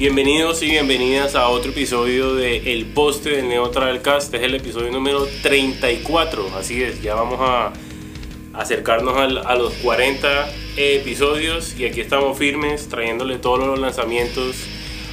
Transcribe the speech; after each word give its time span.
Bienvenidos 0.00 0.62
y 0.62 0.70
bienvenidas 0.70 1.34
a 1.34 1.50
otro 1.50 1.72
episodio 1.72 2.34
de 2.34 2.72
El 2.72 2.86
Poste 2.86 3.36
del 3.36 3.50
Neo 3.50 3.68
Travelcast. 3.68 4.28
Este 4.28 4.38
es 4.38 4.42
el 4.44 4.54
episodio 4.54 4.90
número 4.90 5.28
34. 5.42 6.56
Así 6.56 6.82
es, 6.82 7.02
ya 7.02 7.14
vamos 7.14 7.38
a 7.42 7.74
acercarnos 8.54 9.14
a 9.18 9.54
los 9.56 9.74
40 9.74 10.54
episodios 10.78 11.78
y 11.78 11.84
aquí 11.84 12.00
estamos 12.00 12.38
firmes 12.38 12.88
trayéndole 12.88 13.36
todos 13.36 13.66
los 13.66 13.78
lanzamientos, 13.78 14.56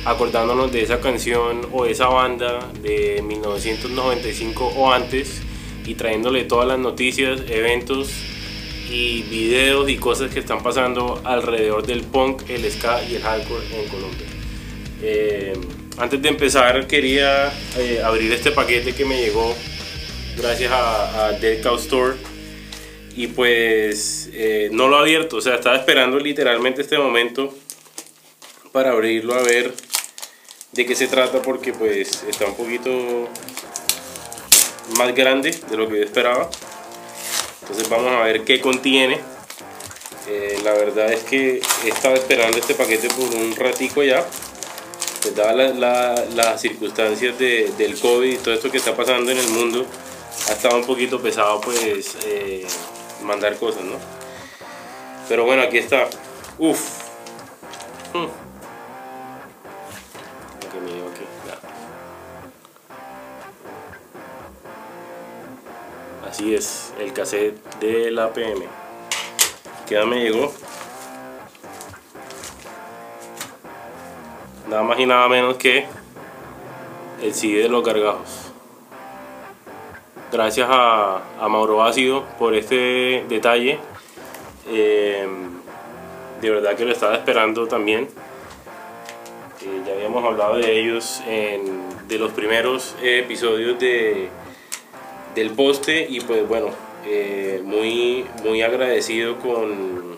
acordándonos 0.06 0.72
de 0.72 0.84
esa 0.84 1.02
canción 1.02 1.68
o 1.74 1.86
esa 1.86 2.08
banda 2.08 2.72
de 2.82 3.22
1995 3.28 4.68
o 4.68 4.94
antes 4.94 5.42
y 5.86 5.96
trayéndole 5.96 6.46
todas 6.46 6.66
las 6.66 6.80
noticias, 6.80 7.42
eventos 7.50 8.10
y 8.90 9.24
videos 9.24 9.90
y 9.90 9.98
cosas 9.98 10.32
que 10.34 10.40
están 10.40 10.64
pasando 10.64 11.20
alrededor 11.26 11.86
del 11.86 12.04
punk, 12.04 12.44
el 12.48 12.72
ska 12.72 13.04
y 13.04 13.16
el 13.16 13.22
hardcore 13.22 13.66
en 13.82 13.90
Colombia. 13.90 14.37
Eh, 15.02 15.54
antes 15.98 16.22
de 16.22 16.30
empezar 16.30 16.88
quería 16.88 17.52
eh, 17.78 18.02
abrir 18.04 18.32
este 18.32 18.52
paquete 18.52 18.94
que 18.94 19.06
me 19.06 19.20
llegó 19.20 19.56
gracias 20.38 20.72
a, 20.72 21.28
a 21.28 21.32
Dead 21.34 21.62
Cow 21.62 21.76
Store 21.76 22.16
y 23.16 23.28
pues 23.28 24.30
eh, 24.34 24.70
no 24.72 24.88
lo 24.88 24.98
he 24.98 25.02
abierto, 25.02 25.38
o 25.38 25.42
sea, 25.42 25.56
estaba 25.56 25.76
esperando 25.76 26.20
literalmente 26.20 26.82
este 26.82 26.98
momento 26.98 27.54
para 28.72 28.92
abrirlo 28.92 29.34
a 29.34 29.42
ver 29.42 29.74
de 30.74 30.86
qué 30.86 30.96
se 30.96 31.08
trata 31.08 31.42
porque 31.42 31.74
pues 31.74 32.24
está 32.30 32.46
un 32.46 32.56
poquito 32.56 33.28
más 34.98 35.16
grande 35.16 35.52
de 35.70 35.78
lo 35.78 35.90
que 35.90 35.98
yo 35.98 36.04
esperaba. 36.04 36.50
Entonces 37.62 37.90
vamos 37.90 38.12
a 38.12 38.24
ver 38.24 38.44
qué 38.44 38.62
contiene. 38.62 39.20
La 40.64 40.74
verdad 40.74 41.12
es 41.12 41.24
que 41.24 41.62
he 41.86 41.88
estado 41.88 42.16
esperando 42.16 42.58
este 42.58 42.76
paquete 42.76 43.08
por 43.08 43.34
un 43.34 43.56
ratico 43.56 44.04
ya. 44.04 44.26
Pues 45.22 45.36
dadas 45.36 45.56
la- 45.56 45.74
la- 45.74 46.26
las 46.36 46.62
circunstancias 46.62 47.38
de- 47.38 47.72
del 47.78 48.00
COVID 48.00 48.32
y 48.34 48.38
todo 48.38 48.54
esto 48.54 48.70
que 48.72 48.78
está 48.78 48.96
pasando 48.96 49.32
en 49.32 49.38
el 49.38 49.48
mundo, 49.50 49.86
ha 50.50 50.52
estado 50.54 50.78
un 50.78 50.86
poquito 50.86 51.20
pesado 51.22 51.60
pues 51.62 52.16
eh, 52.26 52.66
mandar 53.24 53.58
cosas, 53.58 53.84
¿no? 53.84 53.96
Pero 55.28 55.44
bueno, 55.46 55.64
aquí 55.64 55.78
está. 55.80 56.08
Uf. 56.58 56.80
Llevo 60.86 61.10
aquí, 61.10 61.26
ya. 61.46 61.58
Así 66.30 66.54
es, 66.56 66.94
el 67.00 67.12
cassette 67.14 67.58
de 67.80 68.12
la 68.12 68.32
PM. 68.32 68.66
Que 69.88 69.96
ya 69.96 70.06
me 70.06 70.18
llegó. 70.22 70.54
Nada 74.70 74.84
más 74.84 75.00
y 75.00 75.06
nada 75.06 75.28
menos 75.30 75.58
que 75.58 75.86
el 77.22 77.34
CD 77.34 77.64
de 77.64 77.70
los 77.70 77.84
gargajos. 77.84 78.52
Gracias 80.32 80.68
a, 80.70 81.22
Mauro 81.50 81.84
Ácido 81.84 82.26
por 82.38 82.54
este 82.54 83.26
detalle. 83.30 83.80
Eh, 84.70 85.28
de 86.42 86.50
verdad 86.50 86.76
que 86.76 86.86
lo 86.86 86.92
estaba 86.92 87.16
esperando 87.16 87.68
también. 87.68 88.10
Eh, 89.62 89.82
ya 89.86 89.94
habíamos 89.94 90.24
hablado 90.24 90.58
de 90.58 90.80
ellos 90.80 91.22
en 91.28 91.88
de 92.08 92.18
los 92.18 92.32
primeros 92.32 92.96
episodios 93.02 93.80
de, 93.80 94.30
del 95.36 95.52
poste 95.52 96.08
y 96.10 96.22
pues 96.22 96.48
bueno, 96.48 96.70
eh, 97.06 97.62
muy, 97.64 98.26
muy 98.44 98.62
agradecido 98.62 99.38
con, 99.40 100.16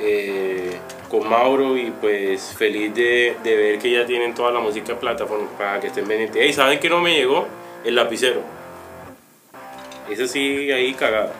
eh, 0.00 0.78
con 1.08 1.28
Mauro 1.28 1.76
y 1.76 1.90
pues 1.90 2.54
feliz 2.56 2.94
de, 2.94 3.36
de 3.42 3.56
ver 3.56 3.78
que 3.78 3.90
ya 3.90 4.04
tienen 4.06 4.34
toda 4.34 4.50
la 4.50 4.60
música 4.60 4.92
en 4.92 4.98
plataforma 4.98 5.48
para 5.56 5.80
que 5.80 5.88
estén 5.88 6.06
pendientes. 6.06 6.40
Hey, 6.42 6.52
¿saben 6.52 6.78
que 6.78 6.88
no 6.88 7.00
me 7.00 7.14
llegó? 7.14 7.46
El 7.84 7.94
lapicero. 7.94 8.40
Ese 10.10 10.28
sí 10.28 10.70
ahí 10.70 10.94
cagada. 10.94 11.32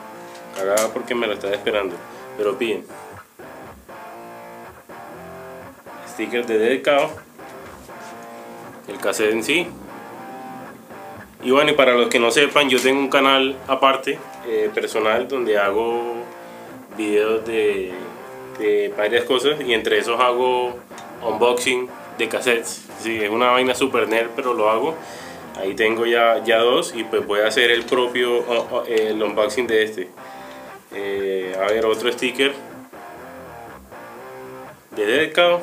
Cagada 0.57 0.93
porque 0.93 1.15
me 1.15 1.27
lo 1.27 1.35
estaba 1.35 1.55
esperando. 1.55 1.97
Pero 2.37 2.55
bien. 2.55 2.85
Stickers 6.09 6.47
de 6.47 6.59
dedicado. 6.59 7.11
El 8.89 8.99
cassette 8.99 9.33
en 9.33 9.43
sí. 9.43 9.67
Y 11.43 11.51
bueno, 11.51 11.71
y 11.71 11.75
para 11.75 11.95
los 11.95 12.09
que 12.09 12.19
no 12.19 12.31
sepan, 12.31 12.69
yo 12.69 12.81
tengo 12.81 12.99
un 12.99 13.09
canal 13.09 13.57
aparte, 13.69 14.19
eh, 14.47 14.71
personal, 14.75 15.29
donde 15.29 15.59
hago 15.59 16.15
videos 16.97 17.47
de, 17.47 17.93
de 18.59 18.93
varias 18.97 19.25
cosas 19.25 19.61
y 19.61 19.75
entre 19.75 19.99
esos 19.99 20.21
hago 20.21 20.77
unboxing 21.23 21.89
de 22.19 22.29
cassettes. 22.29 22.87
Sí, 23.01 23.23
es 23.23 23.31
una 23.31 23.51
vaina 23.51 23.75
super 23.75 24.09
nerd, 24.09 24.31
pero 24.35 24.55
lo 24.55 24.71
hago. 24.71 24.95
Ahí 25.59 25.75
tengo 25.75 26.05
ya, 26.07 26.43
ya 26.45 26.59
dos 26.59 26.95
y 26.95 27.05
pues 27.05 27.27
voy 27.27 27.41
a 27.41 27.47
hacer 27.47 27.71
el 27.71 27.85
propio 27.85 28.85
el 28.87 29.23
unboxing 29.23 29.67
de 29.67 29.83
este. 29.83 30.09
Eh, 30.93 31.57
a 31.59 31.73
ver, 31.73 31.87
otro 31.87 32.11
sticker 32.13 32.53
de 34.91 35.07
dedicado 35.07 35.61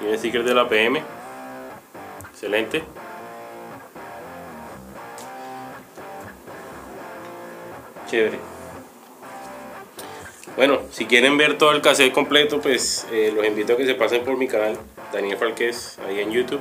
y 0.00 0.06
un 0.06 0.18
sticker 0.18 0.44
de 0.44 0.54
la 0.54 0.68
PM. 0.68 1.02
Excelente. 2.32 2.82
Chévere. 8.08 8.49
Bueno, 10.56 10.80
si 10.90 11.06
quieren 11.06 11.38
ver 11.38 11.58
todo 11.58 11.72
el 11.72 11.80
cassette 11.80 12.12
completo, 12.12 12.60
pues 12.60 13.06
eh, 13.12 13.32
los 13.34 13.46
invito 13.46 13.74
a 13.74 13.76
que 13.76 13.86
se 13.86 13.94
pasen 13.94 14.24
por 14.24 14.36
mi 14.36 14.48
canal, 14.48 14.76
Daniel 15.12 15.38
Falquez, 15.38 15.98
ahí 16.06 16.20
en 16.20 16.30
YouTube. 16.30 16.60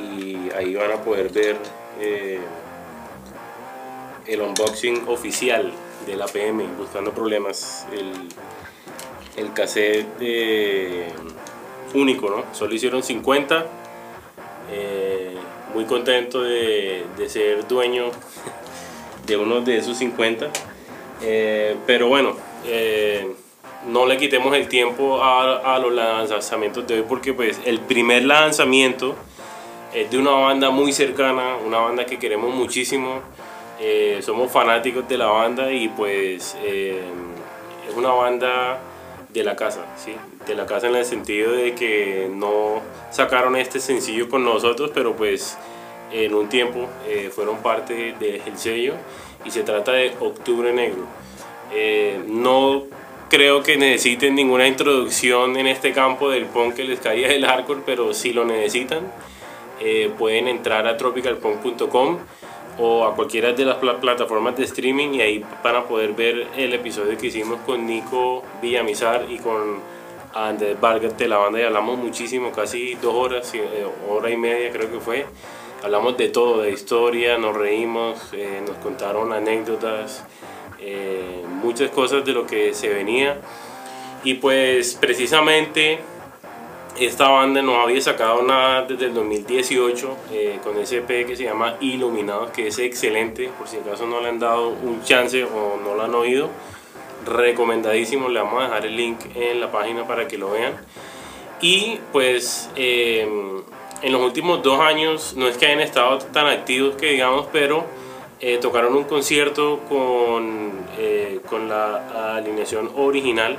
Y 0.00 0.50
ahí 0.56 0.74
van 0.74 0.92
a 0.92 1.02
poder 1.02 1.30
ver 1.30 1.56
eh, 2.00 2.40
el 4.26 4.40
unboxing 4.40 5.08
oficial 5.08 5.72
de 6.06 6.16
la 6.16 6.26
PM, 6.26 6.64
Buscando 6.78 7.12
Problemas. 7.12 7.86
El, 7.92 8.12
el 9.36 9.52
cassette 9.52 10.06
eh, 10.20 11.08
único, 11.94 12.28
¿no? 12.30 12.44
Solo 12.54 12.74
hicieron 12.74 13.02
50. 13.02 13.66
Eh, 14.70 15.34
muy 15.74 15.84
contento 15.84 16.42
de, 16.42 17.04
de 17.16 17.28
ser 17.28 17.66
dueño 17.66 18.10
de 19.26 19.36
uno 19.36 19.60
de 19.60 19.78
esos 19.78 19.96
50. 19.98 20.50
Eh, 21.22 21.76
pero 21.86 22.08
bueno, 22.08 22.36
eh, 22.66 23.34
no 23.86 24.06
le 24.06 24.16
quitemos 24.16 24.54
el 24.56 24.68
tiempo 24.68 25.22
a, 25.22 25.78
los 25.78 25.92
lanzamientos 25.92 26.86
de 26.86 26.96
hoy 26.96 27.04
porque 27.08 27.32
pues 27.32 27.60
el 27.64 27.80
primer 27.80 28.24
lanzamiento 28.24 29.14
es 29.94 30.10
de 30.10 30.18
una 30.18 30.32
banda 30.32 30.70
muy 30.70 30.92
cercana, 30.92 31.56
una 31.64 31.78
banda 31.78 32.04
que 32.04 32.18
queremos 32.18 32.54
muchísimo. 32.54 33.20
Eh, 33.80 34.18
somos 34.22 34.50
fanáticos 34.50 35.08
de 35.08 35.16
la 35.16 35.26
banda 35.26 35.72
y 35.72 35.88
pues 35.88 36.56
eh, 36.64 37.00
es 37.88 37.94
una 37.94 38.10
banda 38.10 38.80
de 39.32 39.44
la 39.44 39.54
casa, 39.54 39.86
¿sí? 39.96 40.16
De 40.46 40.54
la 40.54 40.66
casa 40.66 40.88
en 40.88 40.96
el 40.96 41.04
sentido 41.04 41.52
de 41.52 41.74
que 41.74 42.28
no 42.32 42.80
sacaron 43.10 43.54
este 43.54 43.78
sencillo 43.78 44.28
con 44.28 44.44
nosotros, 44.44 44.90
pero 44.92 45.14
pues 45.14 45.56
en 46.10 46.34
un 46.34 46.48
tiempo 46.48 46.88
fueron 47.32 47.58
parte 47.58 48.14
del 48.18 48.58
sello 48.58 48.94
y 49.44 49.50
se 49.50 49.62
trata 49.62 49.92
de 49.92 50.12
Octubre 50.20 50.72
Negro. 50.72 51.06
Eh, 51.72 52.20
no 52.26 52.84
creo 53.28 53.62
que 53.62 53.76
necesiten 53.76 54.34
ninguna 54.34 54.66
introducción 54.66 55.56
en 55.56 55.66
este 55.66 55.92
campo 55.92 56.30
del 56.30 56.46
punk, 56.46 56.78
el 56.78 56.96
ska 56.96 57.14
y 57.14 57.24
el 57.24 57.44
hardcore, 57.44 57.80
pero 57.84 58.14
si 58.14 58.32
lo 58.32 58.44
necesitan, 58.44 59.10
eh, 59.80 60.10
pueden 60.18 60.48
entrar 60.48 60.86
a 60.86 60.96
tropicalpunk.com 60.96 62.18
o 62.80 63.04
a 63.04 63.14
cualquiera 63.14 63.52
de 63.52 63.64
las 63.64 63.76
pla- 63.76 64.00
plataformas 64.00 64.56
de 64.56 64.64
streaming 64.64 65.14
y 65.14 65.20
ahí 65.20 65.44
van 65.62 65.76
a 65.76 65.84
poder 65.84 66.12
ver 66.12 66.46
el 66.56 66.72
episodio 66.74 67.18
que 67.18 67.26
hicimos 67.26 67.58
con 67.66 67.86
Nico 67.86 68.42
Villamizar 68.62 69.26
y 69.28 69.38
con 69.38 69.80
Andrés 70.34 70.80
Vargas 70.80 71.16
de 71.18 71.26
la 71.28 71.38
banda 71.38 71.60
y 71.60 71.64
hablamos 71.64 71.98
muchísimo, 71.98 72.52
casi 72.52 72.94
dos 72.94 73.14
horas, 73.14 73.52
eh, 73.54 73.60
hora 74.08 74.30
y 74.30 74.36
media 74.36 74.70
creo 74.70 74.90
que 74.90 75.00
fue. 75.00 75.26
Hablamos 75.82 76.16
de 76.16 76.28
todo, 76.28 76.62
de 76.62 76.70
historia, 76.70 77.36
nos 77.38 77.56
reímos, 77.56 78.30
eh, 78.32 78.62
nos 78.66 78.76
contaron 78.78 79.32
anécdotas, 79.32 80.24
eh, 80.80 81.42
muchas 81.48 81.90
cosas 81.90 82.24
de 82.24 82.32
lo 82.32 82.46
que 82.46 82.74
se 82.74 82.88
venía. 82.88 83.40
Y 84.24 84.34
pues 84.34 84.94
precisamente 84.94 86.00
esta 87.00 87.28
banda 87.28 87.62
no 87.62 87.80
había 87.80 88.00
sacado 88.00 88.42
nada 88.42 88.82
desde 88.82 89.06
el 89.06 89.14
2018 89.14 90.16
eh, 90.32 90.58
con 90.64 90.76
ese 90.78 90.98
EP 90.98 91.26
que 91.26 91.36
se 91.36 91.44
llama 91.44 91.76
Iluminados, 91.80 92.50
que 92.50 92.66
es 92.66 92.78
excelente, 92.78 93.50
por 93.56 93.68
si 93.68 93.76
acaso 93.76 94.06
no 94.06 94.20
le 94.20 94.28
han 94.28 94.38
dado 94.38 94.70
un 94.70 95.02
chance 95.04 95.44
o 95.44 95.78
no 95.82 95.94
lo 95.94 96.02
han 96.02 96.14
oído, 96.14 96.50
recomendadísimo, 97.24 98.28
le 98.28 98.40
vamos 98.40 98.60
a 98.60 98.64
dejar 98.64 98.86
el 98.86 98.96
link 98.96 99.20
en 99.36 99.60
la 99.60 99.70
página 99.70 100.06
para 100.06 100.26
que 100.26 100.38
lo 100.38 100.50
vean. 100.50 100.74
Y 101.60 101.98
pues 102.12 102.70
eh, 102.74 103.28
en 104.02 104.12
los 104.12 104.20
últimos 104.20 104.62
dos 104.62 104.80
años 104.80 105.34
no 105.36 105.48
es 105.48 105.56
que 105.56 105.66
hayan 105.66 105.80
estado 105.80 106.18
tan 106.18 106.46
activos 106.46 106.96
que 106.96 107.10
digamos, 107.10 107.46
pero 107.52 107.86
eh, 108.40 108.58
tocaron 108.58 108.96
un 108.96 109.04
concierto 109.04 109.80
con, 109.88 110.70
eh, 110.98 111.40
con 111.48 111.68
la 111.68 112.36
alineación 112.36 112.90
original 112.96 113.58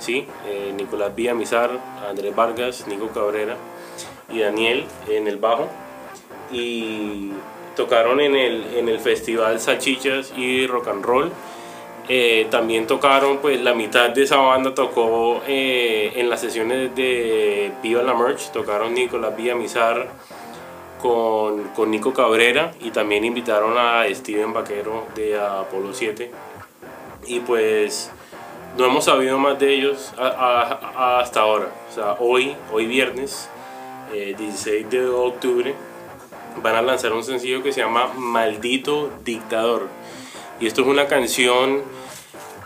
¿sí? 0.00 0.26
Eh, 0.46 0.72
Nicolás 0.76 1.14
Villamizar, 1.14 1.70
Andrés 2.08 2.34
Vargas, 2.34 2.86
Nico 2.88 3.08
Cabrera 3.08 3.56
y 4.32 4.40
Daniel 4.40 4.84
en 5.08 5.28
el 5.28 5.36
bajo. 5.36 5.68
Y 6.50 7.30
tocaron 7.76 8.20
en 8.20 8.34
el, 8.34 8.64
en 8.74 8.88
el 8.88 8.98
festival 8.98 9.60
Salchichas 9.60 10.32
y 10.36 10.66
Rock 10.66 10.88
and 10.88 11.04
Roll. 11.04 11.30
Eh, 12.08 12.48
también 12.50 12.88
tocaron, 12.88 13.38
pues 13.38 13.60
la 13.60 13.72
mitad 13.72 14.10
de 14.10 14.24
esa 14.24 14.36
banda 14.38 14.74
tocó 14.74 15.42
eh, 15.46 16.12
en 16.16 16.28
las 16.28 16.40
sesiones 16.40 16.94
de 16.96 17.70
Viva 17.82 18.02
la 18.02 18.14
Merch, 18.14 18.50
tocaron 18.50 18.94
Nicolás 18.94 19.36
Villamizar 19.36 20.08
con, 21.00 21.64
con 21.68 21.90
Nico 21.90 22.12
Cabrera 22.12 22.72
y 22.80 22.90
también 22.90 23.24
invitaron 23.24 23.76
a 23.76 24.04
Steven 24.12 24.52
Vaquero 24.52 25.06
de 25.14 25.38
Apolo 25.38 25.92
7. 25.92 26.30
Y 27.26 27.40
pues 27.40 28.10
no 28.76 28.86
hemos 28.86 29.04
sabido 29.04 29.38
más 29.38 29.58
de 29.58 29.74
ellos 29.74 30.12
hasta 30.16 31.40
ahora. 31.40 31.68
O 31.90 31.94
sea, 31.94 32.16
hoy, 32.20 32.56
hoy 32.72 32.86
viernes, 32.86 33.48
16 34.12 34.68
eh, 34.68 34.86
de 34.88 35.08
octubre, 35.08 35.74
van 36.62 36.76
a 36.76 36.82
lanzar 36.82 37.12
un 37.12 37.24
sencillo 37.24 37.62
que 37.62 37.72
se 37.72 37.80
llama 37.80 38.12
Maldito 38.16 39.10
Dictador. 39.24 39.88
Y 40.60 40.66
esto 40.66 40.82
es 40.82 40.86
una 40.86 41.06
canción 41.06 41.82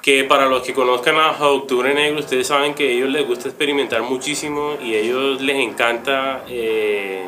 que 0.03 0.25
para 0.25 0.47
los 0.47 0.63
que 0.63 0.75
conozcan 0.75 1.17
a 1.17 1.31
Octubre 1.49 1.95
Negro, 1.95 2.21
ustedes 2.21 2.47
saben 2.47 2.75
que 2.75 2.89
a 2.89 2.91
ellos 2.91 3.09
les 3.09 3.27
gusta 3.27 3.49
experimentar 3.49 4.03
muchísimo 4.03 4.77
y 4.83 4.95
a 4.95 4.99
ellos 4.99 5.41
les 5.41 5.57
encanta, 5.57 6.45
eh, 6.47 7.25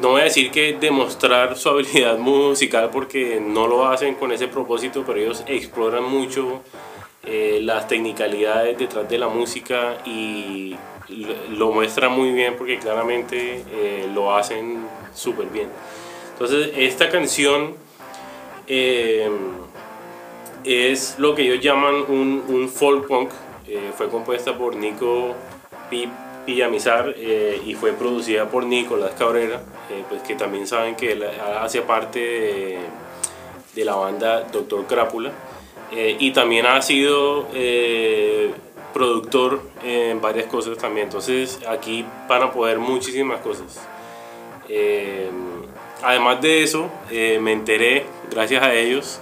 no 0.00 0.10
voy 0.10 0.20
a 0.22 0.24
decir 0.24 0.50
que 0.50 0.74
demostrar 0.74 1.56
su 1.56 1.68
habilidad 1.68 2.18
musical 2.18 2.90
porque 2.90 3.40
no 3.40 3.66
lo 3.66 3.86
hacen 3.86 4.14
con 4.14 4.32
ese 4.32 4.48
propósito, 4.48 5.04
pero 5.06 5.18
ellos 5.18 5.44
exploran 5.46 6.04
mucho 6.04 6.62
eh, 7.24 7.60
las 7.62 7.88
technicalidades 7.88 8.78
detrás 8.78 9.08
de 9.08 9.18
la 9.18 9.28
música 9.28 9.98
y 10.06 10.76
lo 11.50 11.72
muestran 11.72 12.12
muy 12.12 12.32
bien 12.32 12.54
porque 12.56 12.78
claramente 12.78 13.64
eh, 13.72 14.08
lo 14.14 14.34
hacen 14.34 14.86
súper 15.14 15.46
bien. 15.46 15.68
Entonces 16.32 16.70
esta 16.76 17.08
canción 17.08 17.74
eh, 18.66 19.28
es 20.64 21.16
lo 21.18 21.34
que 21.34 21.42
ellos 21.42 21.60
llaman 21.60 21.94
un, 22.08 22.44
un 22.48 22.68
folk 22.68 23.06
punk, 23.06 23.30
fue 23.96 24.08
compuesta 24.08 24.56
por 24.56 24.74
Nico 24.76 25.34
Pillamizar 26.48 27.14
y 27.18 27.74
fue 27.74 27.92
producida 27.92 28.48
por 28.48 28.64
Nicolás 28.64 29.10
Cabrera, 29.18 29.60
pues 30.08 30.22
que 30.22 30.34
también 30.34 30.66
saben 30.66 30.96
que 30.96 31.12
él 31.12 31.22
hace 31.60 31.82
parte 31.82 32.80
de, 33.74 33.84
la 33.84 33.94
banda 33.94 34.44
Doctor 34.50 34.86
Crápula. 34.86 35.30
Eh, 35.92 36.16
y 36.18 36.30
también 36.30 36.64
ha 36.64 36.80
sido 36.80 37.48
eh, 37.52 38.50
productor 38.94 39.60
en 39.84 40.22
varias 40.22 40.46
cosas 40.46 40.78
también. 40.78 41.08
Entonces 41.08 41.60
aquí 41.68 42.02
van 42.26 42.44
a 42.44 42.50
poder 42.50 42.78
muchísimas 42.78 43.42
cosas. 43.42 43.86
Eh, 44.70 45.28
además 46.02 46.40
de 46.40 46.62
eso, 46.62 46.90
me 47.10 47.52
enteré, 47.52 48.06
gracias 48.30 48.62
a 48.62 48.72
ellos, 48.72 49.20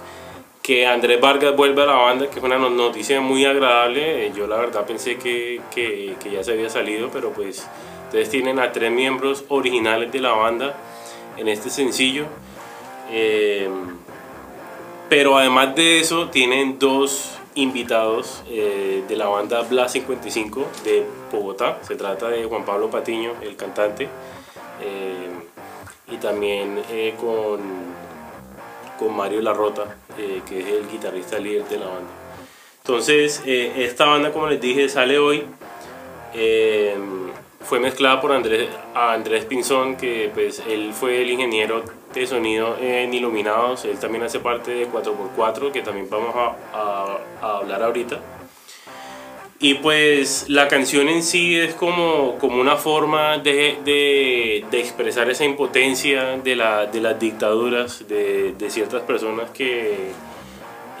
que 0.67 0.85
Andrés 0.85 1.21
Vargas 1.21 1.55
vuelve 1.55 1.83
a 1.83 1.85
la 1.85 1.93
banda, 1.93 2.29
que 2.29 2.39
es 2.39 2.43
una 2.43 2.57
noticia 2.59 3.21
muy 3.21 3.45
agradable. 3.45 4.33
Yo 4.35 4.47
la 4.47 4.57
verdad 4.57 4.85
pensé 4.85 5.17
que, 5.17 5.61
que, 5.73 6.17
ya 6.29 6.43
se 6.43 6.51
había 6.51 6.69
salido, 6.69 7.09
pero 7.09 7.31
pues 7.31 7.65
ustedes 8.07 8.29
tienen 8.29 8.59
a 8.59 8.73
tres 8.73 8.91
miembros 8.91 9.45
originales 9.47 10.11
de 10.11 10.19
la 10.19 10.31
banda 10.33 10.75
en 11.37 11.47
este 11.47 11.69
sencillo. 11.69 12.25
Pero 15.07 15.37
además 15.37 15.73
de 15.73 16.01
eso, 16.01 16.27
tienen 16.27 16.77
dos 16.77 17.37
invitados 17.55 18.43
eh, 18.49 19.05
de 19.07 19.15
la 19.15 19.27
banda 19.27 19.61
Bla 19.61 19.87
55 19.87 20.67
de 20.83 21.05
Bogotá. 21.31 21.79
Se 21.83 21.95
trata 21.95 22.27
de 22.27 22.43
Juan 22.43 22.65
Pablo 22.65 22.89
Patiño, 22.89 23.31
el 23.41 23.55
cantante, 23.55 24.09
eh, 24.83 25.29
y 26.11 26.17
también 26.17 26.81
eh, 26.89 27.15
con, 27.17 27.61
con 28.99 29.15
Mario 29.15 29.41
Larrota, 29.41 29.95
que 30.47 30.59
es 30.59 30.67
el 30.67 30.89
guitarrista 30.89 31.39
líder 31.39 31.65
de 31.65 31.79
la 31.79 31.85
banda. 31.85 32.09
Entonces, 32.79 33.41
esta 33.45 34.05
banda, 34.05 34.31
como 34.31 34.47
les 34.47 34.61
dije, 34.61 34.89
sale 34.89 35.19
hoy. 35.19 35.43
fue 37.61 37.79
mezclada 37.79 38.21
por 38.21 38.31
Andrés, 38.31 38.69
Andrés 38.95 39.45
Pinzón, 39.45 39.97
que 39.97 40.31
pues 40.33 40.63
él 40.67 40.93
fue 40.93 41.21
el 41.21 41.29
ingeniero 41.29 41.83
de 42.13 42.27
sonido 42.27 42.77
en 42.79 43.13
Iluminados, 43.13 43.85
él 43.85 43.99
también 43.99 44.23
hace 44.23 44.39
parte 44.39 44.71
de 44.71 44.89
4x4, 44.89 45.71
que 45.71 45.81
también 45.81 46.09
vamos 46.09 46.33
a, 46.35 47.17
hablar 47.41 47.83
ahorita. 47.83 48.19
Y 49.59 49.75
pues 49.75 50.49
la 50.49 50.67
canción 50.67 51.09
en 51.09 51.23
sí 51.23 51.57
es 51.57 51.73
como, 51.73 52.37
como 52.37 52.61
una 52.61 52.75
forma 52.75 53.39
de, 53.39 53.79
de, 53.83 54.79
expresar 54.79 55.29
esa 55.31 55.45
impotencia 55.45 56.37
de, 56.37 56.55
la, 56.55 56.85
de 56.85 57.01
las 57.01 57.19
dictaduras, 57.19 58.07
de, 58.07 58.53
ciertas 58.69 59.01
personas 59.01 59.49
que 59.49 60.11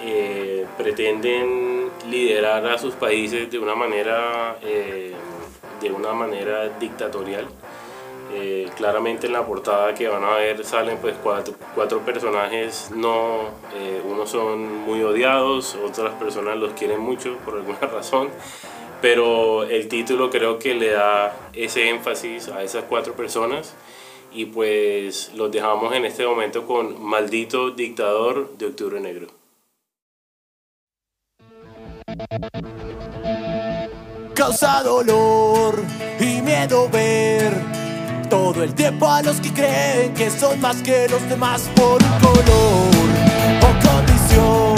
eh, 0.01 0.65
pretenden 0.75 1.89
liderar 2.09 2.65
a 2.65 2.79
sus 2.79 2.95
países 2.95 3.51
de 3.51 3.59
una 3.59 3.75
manera, 3.75 4.57
eh, 4.63 5.13
de 5.79 5.91
una 5.91 6.13
manera 6.13 6.67
dictatorial. 6.79 7.45
Eh, 8.33 8.69
claramente 8.75 9.27
en 9.27 9.33
la 9.33 9.45
portada 9.45 9.93
que 9.93 10.09
van 10.09 10.23
a 10.23 10.35
ver 10.35 10.65
salen 10.65 10.97
pues 10.97 11.15
cuatro, 11.23 11.99
personajes, 12.01 12.91
no, 12.93 13.43
eh, 13.73 14.01
unos 14.05 14.29
son 14.29 14.81
muy 14.81 15.01
odiados, 15.01 15.75
otras 15.75 16.13
personas 16.15 16.57
los 16.57 16.73
quieren 16.73 16.99
mucho 16.99 17.37
por 17.45 17.55
alguna 17.55 17.79
razón, 17.81 18.29
pero 19.01 19.63
el 19.63 19.87
título 19.87 20.29
creo 20.29 20.59
que 20.59 20.75
le 20.75 20.91
da 20.91 21.33
ese 21.53 21.89
énfasis 21.89 22.49
a 22.49 22.63
esas 22.63 22.83
cuatro 22.83 23.13
personas 23.13 23.75
y 24.33 24.45
pues 24.45 25.31
los 25.33 25.49
dejamos 25.49 25.95
en 25.95 26.03
este 26.03 26.25
momento 26.27 26.67
con 26.67 27.01
Maldito 27.01 27.71
Dictador 27.71 28.57
de 28.57 28.65
Octubre 28.65 28.99
Negro. 28.99 29.27
Causa 34.35 34.83
dolor 34.83 35.81
y 36.19 36.41
miedo 36.41 36.89
ver 36.89 37.86
todo 38.29 38.63
el 38.63 38.73
tiempo 38.73 39.07
a 39.07 39.21
los 39.21 39.39
que 39.39 39.51
creen 39.53 40.13
que 40.13 40.29
son 40.29 40.59
más 40.59 40.77
que 40.81 41.07
los 41.09 41.21
demás 41.29 41.69
por 41.75 42.01
un 42.01 42.19
color 42.19 43.07
o 43.61 43.69
condición, 43.87 44.75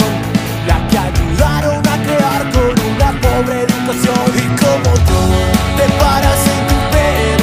la 0.66 0.86
que 0.88 0.98
ayudaron 0.98 1.78
a 1.86 2.02
crear 2.02 2.50
con 2.52 2.74
una 2.94 3.20
pobre 3.20 3.62
educación. 3.62 4.24
Y 4.36 4.46
como 4.62 4.94
tú 5.08 5.20
te 5.76 5.88
paras 5.98 6.46
en 6.46 6.66
tu 6.68 6.74
pedestal 6.92 7.39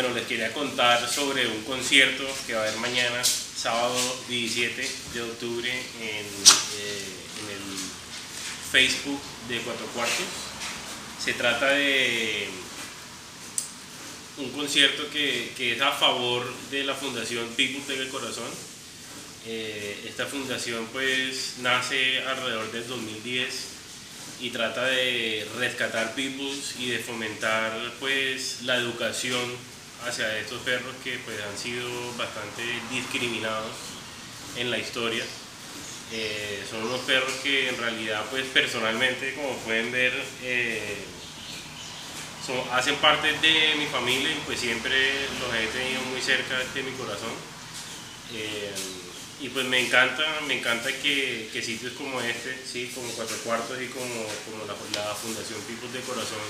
Bueno, 0.00 0.14
les 0.14 0.28
quería 0.28 0.52
contar 0.52 1.12
sobre 1.12 1.48
un 1.48 1.64
concierto 1.64 2.22
que 2.46 2.54
va 2.54 2.60
a 2.60 2.68
haber 2.68 2.78
mañana, 2.78 3.24
sábado 3.24 3.98
17 4.28 4.88
de 5.12 5.22
octubre, 5.22 5.68
en, 5.68 6.24
eh, 6.24 7.04
en 7.42 7.50
el 7.50 7.78
Facebook 8.70 9.20
de 9.48 9.58
Cuatro 9.58 9.86
Cuartos. 9.86 10.24
Se 11.18 11.32
trata 11.32 11.70
de 11.70 12.48
un 14.36 14.52
concierto 14.52 15.10
que, 15.10 15.52
es 15.58 15.80
a 15.80 15.90
favor 15.90 16.46
de 16.70 16.84
la 16.84 16.94
Fundación 16.94 17.48
People 17.56 17.82
Pega 17.84 18.02
el 18.02 18.08
Corazón. 18.08 18.50
Eh, 19.48 20.04
esta 20.06 20.26
fundación 20.26 20.86
pues 20.92 21.54
nace 21.58 22.20
alrededor 22.20 22.70
del 22.70 22.86
2010 22.86 23.48
y 24.42 24.50
trata 24.50 24.84
de 24.84 25.44
rescatar 25.58 26.14
pitbulls 26.14 26.76
y 26.78 26.90
de 26.90 27.00
fomentar 27.00 27.72
pues 27.98 28.62
la 28.62 28.76
educación 28.76 29.67
hacia 30.06 30.38
estos 30.38 30.60
perros 30.62 30.94
que 31.02 31.18
pues 31.24 31.36
han 31.42 31.58
sido 31.58 31.88
bastante 32.16 32.62
discriminados 32.90 33.72
en 34.56 34.70
la 34.70 34.78
historia. 34.78 35.24
Eh, 36.12 36.64
son 36.70 36.84
unos 36.84 37.00
perros 37.00 37.32
que 37.42 37.68
en 37.68 37.76
realidad 37.76 38.24
pues 38.30 38.46
personalmente 38.46 39.34
como 39.34 39.54
pueden 39.58 39.92
ver 39.92 40.12
eh, 40.42 40.96
hacen 42.72 42.94
parte 42.96 43.30
de 43.30 43.74
mi 43.76 43.84
familia 43.86 44.30
y 44.30 44.40
pues 44.46 44.58
siempre 44.58 44.96
los 45.38 45.54
he 45.54 45.66
tenido 45.66 46.00
muy 46.10 46.20
cerca 46.20 46.58
de 46.74 46.82
mi 46.82 46.92
corazón. 46.92 47.32
Eh, 48.32 48.72
y 49.40 49.50
pues 49.50 49.66
me 49.66 49.78
encanta, 49.78 50.24
me 50.46 50.58
encanta 50.58 50.90
que, 50.90 51.50
sitios 51.62 51.92
como 51.92 52.20
este, 52.20 52.58
¿sí? 52.66 52.90
como 52.94 53.08
Cuatro 53.10 53.36
Cuartos 53.44 53.80
y 53.80 53.86
como, 53.86 54.26
como 54.46 54.64
la, 54.66 55.14
Fundación 55.14 55.60
Pipos 55.62 55.92
de 55.92 56.00
Corazón 56.00 56.40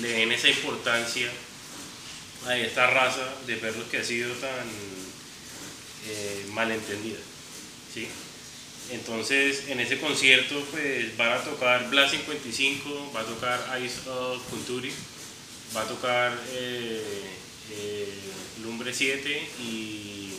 le 0.00 0.08
den 0.08 0.32
esa 0.32 0.48
importancia 0.48 1.30
a 2.46 2.58
esta 2.58 2.86
raza 2.88 3.26
de 3.46 3.56
perros 3.56 3.84
que 3.90 3.98
ha 3.98 4.04
sido 4.04 4.32
tan 4.34 4.68
eh, 6.08 6.46
malentendida. 6.52 7.18
¿sí? 7.92 8.08
Entonces, 8.90 9.68
en 9.68 9.80
ese 9.80 9.98
concierto, 9.98 10.62
pues 10.70 11.16
van 11.16 11.32
a 11.32 11.42
tocar 11.42 11.88
Blast 11.88 12.14
55, 12.14 13.12
va 13.14 13.20
a 13.20 13.24
tocar 13.24 13.80
Ice 13.82 14.08
of 14.08 14.42
Kunturi, 14.50 14.92
va 15.74 15.82
a 15.82 15.88
tocar 15.88 16.38
eh, 16.52 17.02
eh, 17.72 18.08
Lumbre 18.62 18.92
7 18.92 19.48
y, 19.60 20.32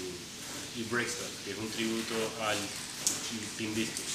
y 0.75 0.83
Brexton, 0.91 1.27
que 1.43 1.51
es 1.51 1.57
un 1.57 1.69
tributo 1.71 2.13
al 2.41 2.57
Pimbisco. 3.57 4.14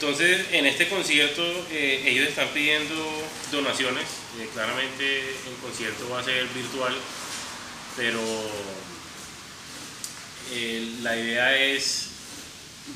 Entonces, 0.00 0.46
en 0.52 0.64
este 0.64 0.88
concierto, 0.88 1.42
eh, 1.70 2.02
ellos 2.06 2.26
están 2.26 2.48
pidiendo 2.54 2.94
donaciones. 3.52 4.06
claramente, 4.54 5.28
el 5.28 5.54
concierto 5.60 6.08
va 6.08 6.20
a 6.20 6.24
ser 6.24 6.46
virtual, 6.54 6.94
pero 7.98 8.22
la 11.02 11.16
idea 11.18 11.54
es 11.54 12.06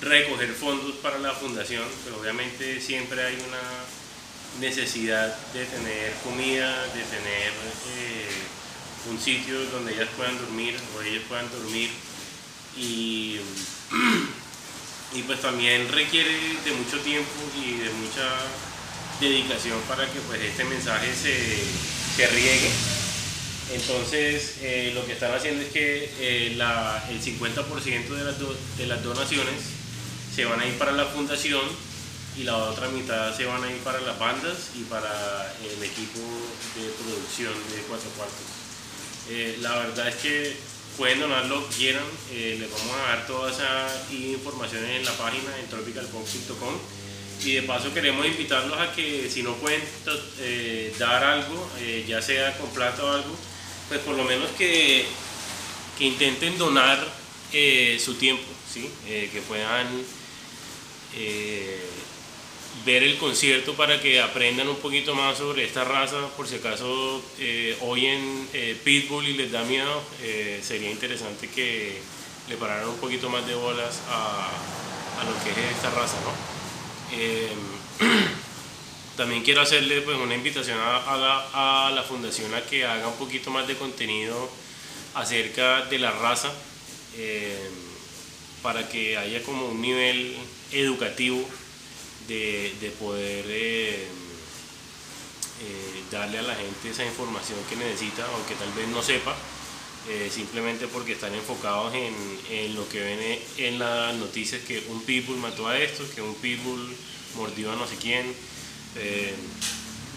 recoger 0.01 0.55
fondos 0.55 0.95
para 1.03 1.19
la 1.19 1.35
fundación, 1.35 1.85
pero 2.05 2.23
obviamente 2.23 2.81
siempre 2.81 3.23
hay 3.23 3.35
una 3.35 4.65
necesidad 4.67 5.37
de 5.53 5.67
tener 5.67 6.15
comida, 6.25 6.87
de 6.87 7.03
tener 7.03 7.53
eh, 7.99 9.11
un 9.11 9.21
sitio 9.21 9.63
donde 9.67 9.93
ellas 9.93 10.09
puedan 10.17 10.39
dormir 10.39 10.75
o 10.97 11.03
ellos 11.03 11.25
puedan 11.29 11.51
dormir 11.51 11.91
y, 12.79 13.41
y 15.15 15.23
pues 15.23 15.41
también 15.41 15.89
requiere 15.89 16.33
de 16.65 16.73
mucho 16.73 16.99
tiempo 17.01 17.31
y 17.57 17.79
de 17.79 17.91
mucha 17.91 18.29
dedicación 19.21 19.81
para 19.89 20.11
que 20.11 20.21
pues 20.21 20.41
este 20.41 20.65
mensaje 20.65 21.09
se, 21.15 22.27
riegue. 22.27 22.71
Entonces 23.73 24.57
eh, 24.61 24.93
lo 24.95 25.07
que 25.07 25.13
están 25.13 25.33
haciendo 25.33 25.63
es 25.63 25.73
que 25.73 26.11
eh, 26.19 26.47
el 26.49 27.23
50% 27.23 28.09
de 28.09 28.25
las, 28.25 28.37
de 28.77 28.87
las 28.87 29.03
donaciones 29.03 29.55
se 30.35 30.45
van 30.45 30.61
a 30.61 30.67
ir 30.67 30.77
para 30.79 30.93
la 30.93 31.07
fundación 31.07 31.63
y 32.37 32.43
la 32.43 32.57
otra 32.57 32.89
mitad 32.89 33.35
se 33.37 33.47
van 33.47 33.63
a 33.63 33.71
ir 33.71 33.79
para 33.79 34.01
las 34.01 34.19
bandas 34.19 34.71
y 34.75 34.83
para 34.85 35.55
el 35.63 35.83
equipo 35.83 36.21
de 36.75 36.89
producción 37.03 37.53
de 37.71 37.83
Cuatro 37.89 38.11
Cuartos. 38.11 38.65
Eh, 39.31 39.59
la 39.61 39.77
verdad 39.77 40.09
es 40.09 40.17
que 40.17 40.57
pueden 40.97 41.21
donar 41.21 41.47
lo 41.47 41.69
que 41.69 41.75
quieran, 41.75 42.05
eh, 42.33 42.57
les 42.59 42.71
vamos 42.71 42.97
a 42.97 43.09
dar 43.09 43.27
toda 43.27 43.51
esa 43.51 44.07
información 44.13 44.85
en 44.85 45.05
la 45.05 45.13
página 45.13 45.59
en 45.59 45.67
tropicalpop.com 45.69 46.75
y 47.45 47.53
de 47.53 47.63
paso 47.63 47.93
queremos 47.93 48.25
invitarlos 48.27 48.79
a 48.79 48.93
que 48.93 49.29
si 49.31 49.43
no 49.43 49.55
pueden 49.57 49.83
eh, 50.39 50.95
dar 50.99 51.23
algo, 51.25 51.69
ya 52.07 52.23
sea 52.23 52.57
con 52.59 52.71
plata 52.71 53.05
o 53.05 53.13
algo, 53.13 53.37
pues 53.89 54.01
por 54.01 54.15
lo 54.17 54.25
menos 54.25 54.51
que, 54.57 55.05
que 55.99 56.05
intenten 56.05 56.57
donar 56.57 57.07
su 57.99 58.15
tiempo, 58.15 58.45
¿sí? 58.73 58.91
que 59.07 59.43
puedan 59.47 59.87
eh, 61.17 61.79
ver 62.85 63.03
el 63.03 63.17
concierto 63.17 63.75
para 63.75 64.01
que 64.01 64.21
aprendan 64.21 64.69
un 64.69 64.77
poquito 64.77 65.15
más 65.15 65.39
sobre 65.39 65.65
esta 65.65 65.85
raza, 65.85 66.29
por 66.37 66.47
si 66.47 66.57
acaso 66.57 67.23
eh, 67.39 67.77
oyen 67.81 68.49
eh, 68.53 68.79
Pitbull 68.85 69.27
y 69.27 69.33
les 69.35 69.53
da 69.53 69.65
miedo, 69.65 70.03
sería 70.63 70.91
interesante 70.91 71.49
que 71.49 72.01
le 72.49 72.57
pararan 72.57 72.89
un 72.89 72.99
poquito 72.99 73.31
más 73.31 73.47
de 73.47 73.55
bolas 73.55 74.01
a, 74.09 74.51
lo 75.25 75.33
que 75.43 75.51
es 75.51 75.77
esta 75.77 75.91
raza. 75.91 76.17
también 79.17 79.43
quiero 79.43 79.63
hacerle 79.63 80.01
pues, 80.01 80.19
una 80.19 80.35
invitación 80.35 80.79
a, 80.79 81.91
la, 81.95 82.03
fundación 82.03 82.53
a 82.55 82.63
que 82.63 82.85
haga 82.85 83.09
un 83.09 83.17
poquito 83.17 83.51
más 83.51 83.67
de 83.67 83.77
contenido 83.77 84.51
acerca 85.15 85.87
de 85.87 85.99
la 85.99 86.11
raza 86.11 86.53
para 88.63 88.89
que 88.89 89.17
haya 89.17 89.43
como 89.43 89.67
un 89.67 89.81
nivel 89.81 90.37
educativo 90.73 91.49
de, 92.29 92.93
poder 92.99 93.45
eh, 93.49 94.07
eh, 95.63 96.03
darle 96.11 96.39
a 96.39 96.43
la 96.43 96.55
gente 96.55 96.91
esa 96.91 97.05
información 97.05 97.59
que 97.69 97.77
necesita, 97.77 98.27
aunque 98.35 98.55
tal 98.55 98.73
vez 98.73 98.89
no 98.89 99.03
sepa, 99.03 99.35
eh, 100.09 100.31
simplemente 100.33 100.87
porque 100.89 101.13
están 101.13 101.35
enfocados 101.35 101.95
en, 101.95 102.75
lo 102.75 102.89
que 102.89 103.01
ven 103.01 103.39
en 103.59 103.79
las 103.79 104.15
noticias, 104.15 104.63
que 104.63 104.85
un 104.89 105.03
pitbull 105.03 105.39
mató 105.39 105.69
a 105.69 105.79
esto, 105.79 106.05
que 106.15 106.23
un 106.23 106.35
pitbull 106.37 106.95
mordió 107.37 107.73
a 107.73 107.77
no 107.77 107.87
sé 107.87 107.97
quién. 107.97 108.35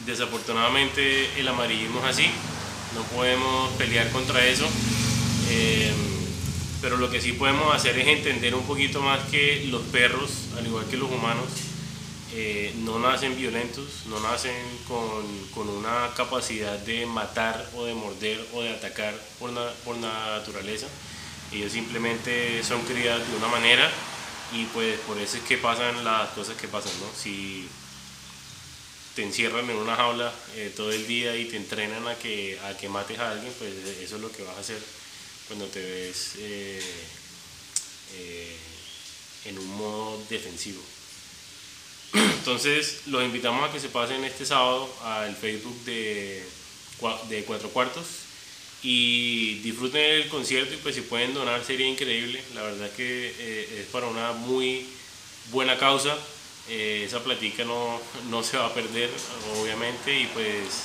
desafortunadamente 0.06 1.30
el 1.40 1.48
amarillismo 1.48 2.00
es 2.00 2.06
así, 2.06 2.30
no 2.96 3.04
podemos 3.16 3.72
pelear 3.74 4.12
contra 4.12 4.46
eso 4.46 4.68
pero 6.82 6.98
lo 6.98 7.10
que 7.10 7.22
sí 7.22 7.34
podemos 7.34 7.74
hacer 7.74 7.98
es 7.98 8.08
entender 8.08 8.54
un 8.56 8.64
poquito 8.64 9.02
más 9.02 9.20
que 9.30 9.66
los 9.70 9.82
perros, 9.84 10.32
al 10.58 10.68
igual 10.68 10.86
que 10.86 10.98
los 10.98 11.10
humanos, 11.10 11.46
eh, 12.34 12.74
no 12.80 13.00
nacen 13.00 13.38
violentos, 13.38 14.06
no 14.08 14.20
nacen 14.20 14.56
con, 14.88 15.68
una 15.70 16.14
capacidad 16.16 16.78
de 16.80 17.06
matar 17.06 17.70
o 17.76 17.86
de 17.86 17.94
morder 17.94 18.46
o 18.54 18.62
de 18.62 18.72
atacar 18.72 19.14
por, 19.40 19.52
por 19.86 19.98
naturaleza. 19.98 20.88
Ellos 21.54 21.72
simplemente 21.72 22.64
son 22.64 22.82
criados 22.82 23.28
de 23.30 23.38
una 23.38 23.48
manera 23.48 23.90
y 24.54 24.66
pues 24.66 25.00
por 25.02 25.18
eso 25.18 25.38
es 25.38 25.44
que 25.44 25.58
pasan 25.58 26.04
las 26.04 26.30
cosas 26.30 26.58
que 26.58 26.68
pasan. 26.68 26.92
Si 27.16 27.68
te 29.16 29.24
encierran 29.24 29.70
en 29.70 29.78
una 29.78 29.96
jaula 29.96 30.34
eh, 30.56 30.72
todo 30.76 30.92
el 30.92 31.08
día 31.08 31.36
y 31.36 31.46
te 31.46 31.56
entrenan 31.56 32.08
a 32.08 32.16
que, 32.16 32.60
a 32.60 32.76
que 32.76 32.90
mates 32.90 33.20
a 33.20 33.32
alguien, 33.32 33.54
pues 33.58 33.74
eso 34.02 34.18
es 34.18 34.22
lo 34.22 34.32
que 34.32 34.44
vas 34.44 34.58
a 34.58 34.60
hacer 34.60 34.82
cuando 35.48 35.66
te 35.68 35.80
ves 35.80 36.34
eh, 36.40 36.82
en 39.46 39.58
un 39.58 39.78
modo 39.78 40.22
defensivo. 40.30 40.82
Entonces 42.14 43.02
los 43.08 43.24
invitamos 43.24 43.68
a 43.68 43.72
que 43.72 43.80
se 43.80 43.90
pasen 43.90 44.24
este 44.24 44.46
sábado 44.46 44.90
al 45.04 45.36
Facebook 45.36 45.78
de, 45.86 46.44
de 47.30 47.44
Cuatro 47.44 47.70
Cuartos 47.70 48.06
y 48.84 49.56
disfruten 49.60 50.02
el 50.02 50.30
concierto 50.30 50.74
y 50.74 50.78
pues 50.78 50.96
si 50.96 51.02
pueden 51.02 51.34
donar 51.34 51.64
sería 51.64 51.88
increíble. 51.88 52.42
La 52.54 52.62
verdad 52.62 52.90
que 52.92 53.34
eh, 53.38 53.80
es 53.82 53.88
para 53.88 54.08
una 54.08 54.32
muy 54.34 54.86
buena 55.52 55.78
causa. 55.78 56.18
esa 56.70 57.24
platica 57.24 57.64
no, 57.64 58.00
no 58.30 58.44
se 58.44 58.58
va 58.58 58.68
a 58.68 58.74
perder 58.74 59.10
obviamente 59.60 60.20
y 60.20 60.26
pues 60.28 60.84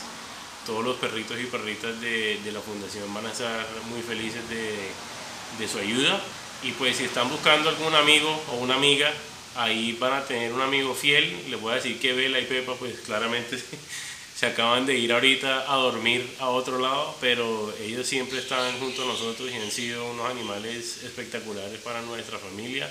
todos 0.67 0.85
los 0.85 0.97
perritos 0.97 1.39
y 1.41 1.45
perritas 1.45 2.01
de, 2.01 2.39
la 2.53 2.61
fundación 2.61 3.13
van 3.13 3.27
a 3.27 3.33
estar 3.33 3.67
muy 3.91 4.01
felices 4.03 4.43
de, 4.49 5.69
su 5.69 5.79
ayuda. 5.79 6.21
Y 6.63 6.73
pues 6.73 6.97
si 6.97 7.05
están 7.05 7.29
buscando 7.29 7.69
algún 7.69 7.95
amigo 7.95 8.31
o 8.53 8.57
una 8.57 8.77
amiga, 8.77 9.13
ahí 9.57 9.93
van 9.93 10.15
a 10.15 10.25
tener 10.25 10.53
un 10.53 10.61
amigo 10.61 10.95
fiel. 10.95 11.51
Les 11.51 11.61
voy 11.61 11.73
a 11.73 11.77
decir 11.77 11.99
que 11.99 12.13
Vela 12.13 12.41
y 12.41 12.45
Pepa 12.45 12.75
pues 12.75 13.01
claramente 13.01 13.59
se 14.37 14.47
acaban 14.47 14.87
de 14.87 14.97
ir 14.99 15.13
ahorita 15.13 15.73
a 15.73 15.77
dormir 15.77 16.29
a 16.39 16.49
otro 16.49 16.79
lado, 16.79 17.17
pero 17.21 17.73
ellos 17.81 18.07
siempre 18.07 18.39
están 18.39 18.79
junto 18.79 19.03
a 19.03 19.07
nosotros 19.07 19.51
y 19.51 19.55
han 19.55 19.71
sido 19.71 20.11
unos 20.11 20.31
animales 20.31 21.03
espectaculares 21.05 21.81
para 21.81 22.03
nuestra 22.03 22.39
familia. 22.39 22.91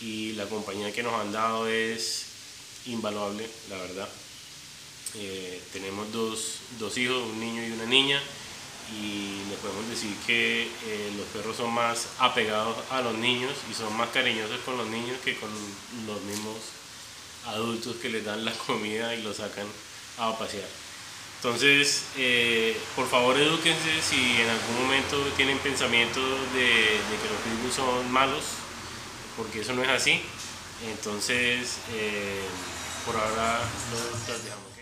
Y 0.00 0.32
la 0.32 0.46
compañía 0.46 0.92
que 0.92 1.02
nos 1.02 1.14
han 1.14 1.32
dado 1.32 1.68
es 1.68 2.26
invaluable, 2.86 3.46
la 3.68 3.76
verdad. 3.76 4.08
Eh, 5.16 5.60
tenemos 5.72 6.10
dos, 6.12 6.60
dos, 6.78 6.96
hijos, 6.96 7.22
un 7.22 7.40
niño 7.40 7.66
y 7.66 7.72
una 7.72 7.86
niña, 7.86 8.22
y 8.92 9.42
le 9.48 9.56
podemos 9.56 9.88
decir 9.88 10.14
que 10.26 10.64
eh, 10.64 11.12
los 11.16 11.26
perros 11.26 11.56
son 11.56 11.72
más 11.72 12.08
apegados 12.18 12.76
a 12.90 13.00
los 13.02 13.14
niños 13.14 13.52
y 13.70 13.74
son 13.74 13.96
más 13.96 14.08
cariñosos 14.10 14.58
con 14.60 14.76
los 14.76 14.88
niños 14.88 15.18
que 15.24 15.36
con 15.36 15.50
los 16.06 16.20
mismos 16.22 16.56
adultos 17.46 17.96
que 17.96 18.08
les 18.08 18.24
dan 18.24 18.44
la 18.44 18.52
comida 18.52 19.14
y 19.14 19.22
los 19.22 19.36
sacan 19.36 19.66
a 20.18 20.36
pasear. 20.38 20.68
Entonces, 21.42 22.04
eh, 22.18 22.76
por 22.94 23.08
favor 23.08 23.34
edúquense 23.38 24.02
si 24.02 24.40
en 24.42 24.48
algún 24.50 24.82
momento 24.82 25.16
tienen 25.36 25.58
pensamiento 25.58 26.20
de, 26.52 27.00
que 27.08 27.28
los 27.30 27.40
pitbulls 27.42 27.74
son 27.74 28.12
malos, 28.12 28.44
porque 29.38 29.60
eso 29.60 29.72
no 29.72 29.82
es 29.82 29.88
así. 29.88 30.20
Entonces, 30.86 31.78
eh, 31.94 32.42
por 33.06 33.16
ahora 33.16 33.60
lo 33.90 34.34
dejamos. 34.42 34.79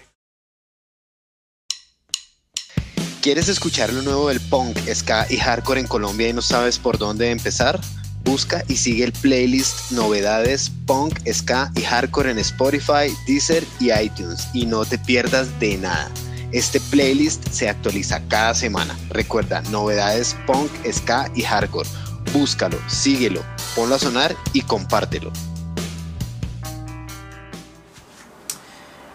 ¿Quieres 3.29 3.51
escuchar 3.51 3.93
lo 3.93 4.01
nuevo 4.01 4.29
del 4.29 4.41
punk, 4.41 4.79
ska 4.91 5.27
y 5.29 5.37
hardcore 5.37 5.81
en 5.81 5.87
Colombia 5.87 6.31
y 6.31 6.33
no 6.33 6.41
sabes 6.41 6.79
por 6.79 6.97
dónde 6.97 7.31
empezar? 7.31 7.79
Busca 8.25 8.65
y 8.69 8.77
sigue 8.77 9.05
el 9.05 9.13
playlist 9.13 9.91
Novedades 9.91 10.73
Punk, 10.87 11.19
Ska 11.31 11.71
y 11.77 11.83
Hardcore 11.83 12.31
en 12.31 12.39
Spotify, 12.39 13.15
Deezer 13.27 13.65
y 13.81 13.93
iTunes 13.93 14.49
y 14.55 14.65
no 14.65 14.87
te 14.87 14.97
pierdas 14.97 15.61
de 15.61 15.77
nada. 15.77 16.11
Este 16.53 16.81
playlist 16.81 17.47
se 17.51 17.69
actualiza 17.69 18.27
cada 18.29 18.55
semana. 18.55 18.99
Recuerda, 19.11 19.61
novedades 19.71 20.35
punk, 20.47 20.71
ska 20.91 21.31
y 21.35 21.43
hardcore. 21.43 21.89
Búscalo, 22.33 22.79
síguelo, 22.89 23.45
ponlo 23.77 23.97
a 23.97 23.99
sonar 23.99 24.35
y 24.55 24.63
compártelo. 24.63 25.31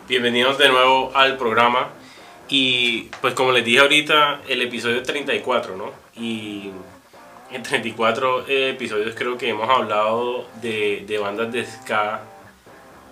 Bienvenidos 0.08 0.60
de 0.60 0.70
nuevo 0.70 1.10
al 1.16 1.36
programa. 1.36 2.03
Y 2.50 3.10
pues 3.22 3.34
como 3.34 3.52
les 3.52 3.66
dije 3.66 3.80
ahorita, 3.80 4.42
el 4.48 4.62
episodio 4.62 5.02
34, 5.02 5.76
¿no? 5.76 5.92
Y 6.16 6.72
en 7.52 7.64
34 7.64 8.46
episodios 8.48 9.16
creo 9.16 9.38
que 9.38 9.50
hemos 9.50 9.70
hablado 9.70 10.48
de, 10.62 11.04
de 11.08 11.18
bandas 11.18 11.52
de 11.52 11.66
ska 11.66 12.22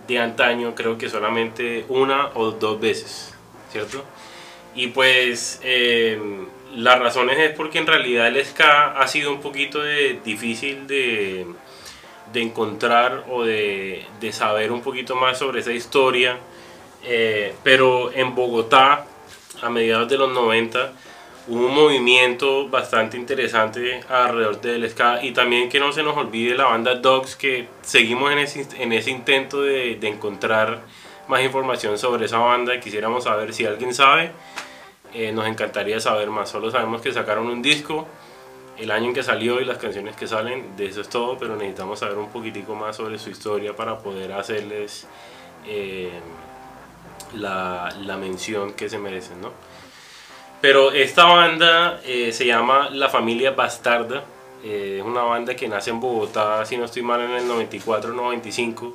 de 0.08 0.20
antaño, 0.20 0.76
creo 0.76 0.98
que 0.98 1.10
solamente 1.10 1.86
una 1.88 2.30
o 2.34 2.52
dos 2.52 2.80
veces. 2.80 3.32
¿cierto? 3.72 4.04
Y 4.76 4.88
pues 4.88 5.60
eh, 5.64 6.20
las 6.76 7.00
razones 7.00 7.40
es 7.40 7.52
porque 7.56 7.80
en 7.80 7.88
realidad 7.88 8.28
el 8.28 8.44
ska 8.46 8.92
ha 9.00 9.08
sido 9.08 9.32
un 9.32 9.42
poquito 9.42 9.82
de, 9.82 10.20
difícil 10.24 10.88
de, 10.88 11.46
de, 12.32 12.42
encontrar 12.42 13.26
o 13.30 13.44
de, 13.44 14.06
de, 14.20 14.32
saber 14.32 14.72
un 14.72 14.82
poquito 14.82 15.16
más 15.16 15.40
sobre 15.40 15.62
esa 15.62 15.72
historia. 15.72 16.38
Eh, 17.04 17.54
pero 17.64 18.12
en 18.14 18.36
Bogotá, 18.36 19.06
a 19.62 19.70
mediados 19.70 20.10
de 20.10 20.18
los 20.18 20.32
90, 20.32 20.92
hubo 21.48 21.66
un 21.66 21.74
movimiento 21.74 22.70
bastante 22.70 23.18
interesante 23.18 24.02
alrededor 24.10 24.62
del 24.62 24.90
ska 24.90 25.24
y 25.24 25.32
también 25.32 25.70
que 25.70 25.80
no 25.80 25.92
se 25.92 26.04
nos 26.04 26.16
olvide 26.18 26.56
la 26.56 26.66
banda 26.66 26.96
Dogs 26.96 27.36
que 27.36 27.68
seguimos 27.82 28.32
en 28.32 28.40
ese, 28.40 28.68
en 28.82 28.94
ese 28.94 29.12
intento 29.12 29.62
de, 29.62 29.96
de 29.96 30.08
encontrar 30.08 30.82
más 31.28 31.42
información 31.44 31.98
sobre 31.98 32.26
esa 32.26 32.40
banda. 32.40 32.80
Quisiéramos 32.80 33.24
saber 33.24 33.54
si 33.54 33.66
alguien 33.66 33.94
sabe, 33.94 34.32
eh, 35.14 35.32
nos 35.32 35.48
encantaría 35.48 36.00
saber 36.00 36.30
más. 36.30 36.50
Solo 36.50 36.72
sabemos 36.72 37.02
que 37.02 37.12
sacaron 37.12 37.48
un 37.48 37.62
disco, 37.62 38.08
el 38.78 38.92
año 38.92 39.08
en 39.08 39.14
que 39.14 39.24
salió 39.24 39.60
y 39.62 39.66
las 39.66 39.78
canciones 39.78 40.16
que 40.16 40.28
salen, 40.28 40.76
de 40.76 40.88
eso 40.88 41.02
es 41.02 41.10
todo, 41.10 41.38
pero 41.38 41.56
necesitamos 41.56 42.00
saber 42.00 42.18
un 42.18 42.30
poquitico 42.30 42.76
más 42.76 42.96
sobre 42.96 43.18
su 43.20 43.30
historia 43.30 43.76
para 43.76 43.98
poder 43.98 44.32
hacerles 44.34 45.08
eh, 45.68 46.12
la, 47.36 47.94
la, 48.02 48.18
mención 48.18 48.74
que 48.74 48.90
se 48.90 48.98
merecen, 48.98 49.42
¿no? 49.42 49.52
Pero 50.62 50.92
esta 50.92 51.26
banda 51.26 52.00
eh, 52.06 52.32
se 52.32 52.46
llama 52.46 52.90
La 52.92 53.10
Familia 53.10 53.52
Bastarda, 53.52 54.24
es 54.64 55.02
una 55.02 55.24
banda 55.24 55.56
que 55.56 55.68
nace 55.68 55.90
en 55.90 56.00
Bogotá, 56.00 56.64
si 56.66 56.78
no 56.78 56.86
estoy 56.86 57.02
mal, 57.02 57.20
en 57.22 57.32
el 57.32 57.50
94-95 57.50 58.94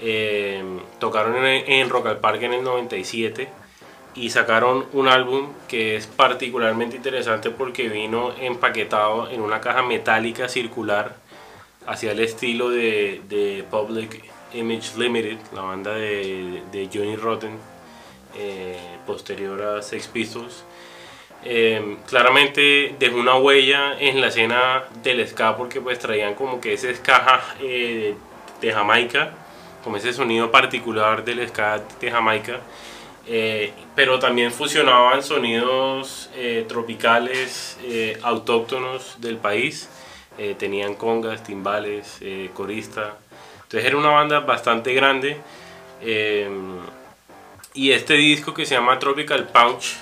eh, 0.00 0.62
tocaron 1.00 1.44
en, 1.44 1.90
Rock 1.90 2.06
al 2.06 2.44
en 2.44 2.52
el 2.52 2.62
97 2.62 3.48
y 4.14 4.30
sacaron 4.30 4.86
un 4.92 5.08
álbum 5.08 5.48
que 5.66 5.96
es 5.96 6.06
particularmente 6.06 6.96
interesante 6.96 7.50
porque 7.50 7.88
vino 7.88 8.32
empaquetado 8.40 9.28
en 9.28 9.40
una 9.40 9.60
caja 9.60 9.82
metálica 9.82 10.48
circular 10.48 11.16
hacia 11.86 12.12
el 12.12 12.20
estilo 12.20 12.70
de, 12.70 13.64
Public 13.70 14.22
Image 14.52 14.96
Limited, 14.96 15.38
la 15.54 15.62
banda 15.62 15.94
de, 15.94 16.88
Johnny 16.92 17.16
Rotten, 17.16 17.56
eh, 18.36 18.78
posterior 19.06 19.62
a 19.62 19.82
Sex 19.82 20.06
Pistols. 20.08 20.64
Eh, 21.44 21.98
claramente 22.06 22.96
dejó 22.98 23.18
una 23.18 23.36
huella 23.36 23.98
en 23.98 24.20
la 24.20 24.26
escena 24.26 24.84
del 25.02 25.26
ska 25.26 25.56
porque 25.56 25.80
pues 25.80 25.98
traían 25.98 26.34
como 26.34 26.60
que 26.60 26.72
ese 26.72 26.94
ska 26.96 27.54
de 27.58 28.72
Jamaica 28.72 29.34
como 29.88 29.96
ese 29.96 30.12
sonido 30.12 30.50
particular 30.50 31.24
del 31.24 31.46
ska 31.48 31.82
de 32.00 32.10
Jamaica, 32.10 32.60
eh, 33.26 33.72
pero 33.94 34.18
también 34.18 34.52
fusionaban 34.52 35.22
sonidos 35.22 36.30
eh, 36.36 36.64
tropicales 36.68 37.78
eh, 37.84 38.18
autóctonos 38.22 39.16
del 39.18 39.36
país, 39.36 39.88
tenían 40.56 40.94
congas, 40.94 41.42
timbales, 41.42 42.20
corista, 42.54 43.16
entonces 43.68 43.88
era 43.88 43.98
una 43.98 44.08
banda 44.08 44.40
bastante 44.40 44.94
grande 44.94 45.36
y 47.74 47.92
este 47.92 48.14
disco 48.14 48.54
que 48.54 48.64
se 48.64 48.74
llama 48.74 48.98
Tropical 48.98 49.46
Punch 49.48 49.98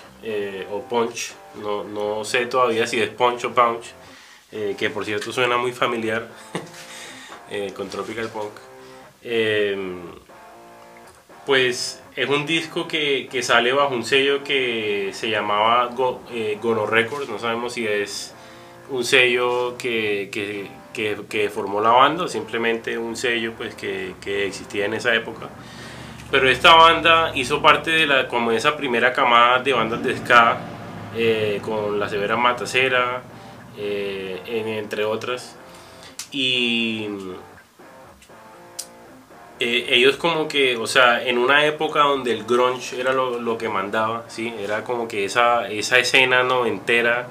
o 0.71 0.83
Punch, 0.83 1.33
no, 1.61 1.85
no, 1.85 2.25
sé 2.25 2.47
todavía 2.47 2.87
si 2.87 3.01
es 3.01 3.11
Punch 3.11 3.45
o 3.45 3.53
Punch, 3.53 3.87
que 4.79 4.91
por 4.91 5.05
cierto 5.05 5.33
suena 5.33 5.57
muy 5.57 5.73
familiar 5.73 6.29
con 7.77 7.89
Tropical 7.89 8.29
Punk. 8.29 8.53
Pues 11.45 12.03
es 12.17 12.29
un 12.31 12.47
disco 12.47 12.89
que, 12.89 13.29
que, 13.31 13.43
sale 13.43 13.73
bajo 13.73 13.95
un 13.95 14.05
sello 14.05 14.43
que 14.43 15.11
se 15.13 15.29
llamaba 15.29 15.91
eh, 16.33 16.59
Gono 16.61 16.87
Records, 16.87 17.29
no 17.29 17.39
sabemos 17.39 17.75
si 17.75 17.87
es 17.87 18.35
un 18.89 19.05
sello 19.05 19.77
que, 19.77 20.67
que, 20.97 21.51
formó 21.53 21.81
la 21.81 21.91
banda 21.91 22.27
simplemente 22.29 22.97
un 22.97 23.17
sello 23.17 23.53
pues 23.57 23.75
que, 23.75 24.15
existía 24.47 24.87
en 24.87 24.95
esa 24.95 25.15
época. 25.15 25.49
Pero 26.31 26.49
esta 26.49 26.75
banda 26.75 27.33
hizo 27.35 27.63
parte 27.63 27.91
de 27.91 28.07
la, 28.07 28.29
como 28.29 28.51
esa 28.51 28.77
primera 28.77 29.13
camada 29.13 29.61
de 29.61 29.73
bandas 29.73 30.03
de 30.03 30.17
ska, 30.17 30.59
eh, 31.15 31.61
con 31.63 32.01
La 32.01 32.09
Severa 32.09 32.37
Matacera, 32.37 33.23
eh, 33.79 34.41
entre 34.79 35.05
otras. 35.05 35.57
Y 36.33 37.09
eh, 39.61 39.87
ellos 39.89 40.17
como 40.17 40.49
que, 40.49 40.77
o 40.77 40.87
sea, 40.87 41.23
en 41.23 41.39
una 41.39 41.65
época 41.65 42.01
donde 42.01 42.33
el 42.33 42.45
grunge 42.45 43.01
era 43.01 43.13
lo, 43.13 43.39
lo 43.41 43.57
que 43.57 43.69
mandaba, 43.69 44.25
¿sí? 44.29 44.53
Era 44.59 44.85
como 44.85 45.09
que 45.09 45.25
esa, 45.25 45.69
esa 45.69 45.99
escena 45.99 46.43
noventera, 46.43 47.29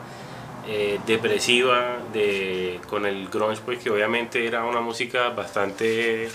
eh, 0.67 0.99
depresiva, 1.05 1.97
de, 2.13 2.79
con 2.89 3.05
el 3.05 3.27
grunge, 3.29 3.61
pues 3.63 3.79
que 3.79 3.89
obviamente 3.89 4.45
era 4.45 4.65
una 4.65 4.81
música 4.81 5.29
bastante 5.29 6.29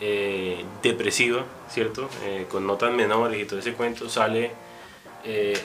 eh, 0.00 0.64
depresiva, 0.82 1.44
¿cierto? 1.68 2.08
con 2.50 2.66
notas 2.66 2.92
menores 2.92 3.40
y 3.40 3.44
todo 3.44 3.60
ese 3.60 3.72
cuento, 3.72 4.08
sale 4.08 4.50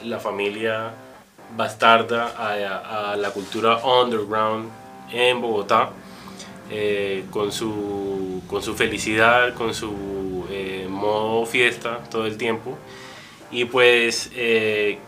la 0.05 0.19
familia 0.19 0.93
bastarda 1.55 2.33
a, 2.37 3.11
a 3.13 3.15
la 3.15 3.31
cultura 3.31 3.77
underground 3.77 4.69
en 5.11 5.41
Bogotá 5.41 5.91
eh, 6.69 7.23
con, 7.31 7.51
su, 7.53 8.41
con 8.47 8.61
su 8.61 8.75
felicidad, 8.75 9.53
con 9.53 9.73
su 9.73 10.45
eh, 10.49 10.87
modo 10.89 11.45
fiesta 11.45 11.99
todo 12.11 12.25
el 12.25 12.37
tiempo. 12.37 12.77
Y 13.51 13.65
pues 13.65 14.29
eh, 14.35 14.99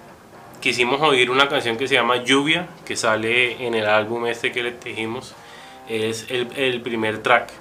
quisimos 0.60 1.02
oír 1.02 1.30
una 1.30 1.48
canción 1.48 1.78
que 1.78 1.88
se 1.88 1.96
llama 1.96 2.24
Lluvia, 2.24 2.68
que 2.86 2.96
sale 2.96 3.66
en 3.66 3.74
el 3.76 3.86
álbum 3.86 4.26
este 4.28 4.52
que 4.52 4.64
le 4.64 4.72
dijimos. 4.72 5.36
Es 5.88 6.28
el, 6.30 6.48
el 6.56 6.82
primer 6.82 7.24
track. 7.24 7.52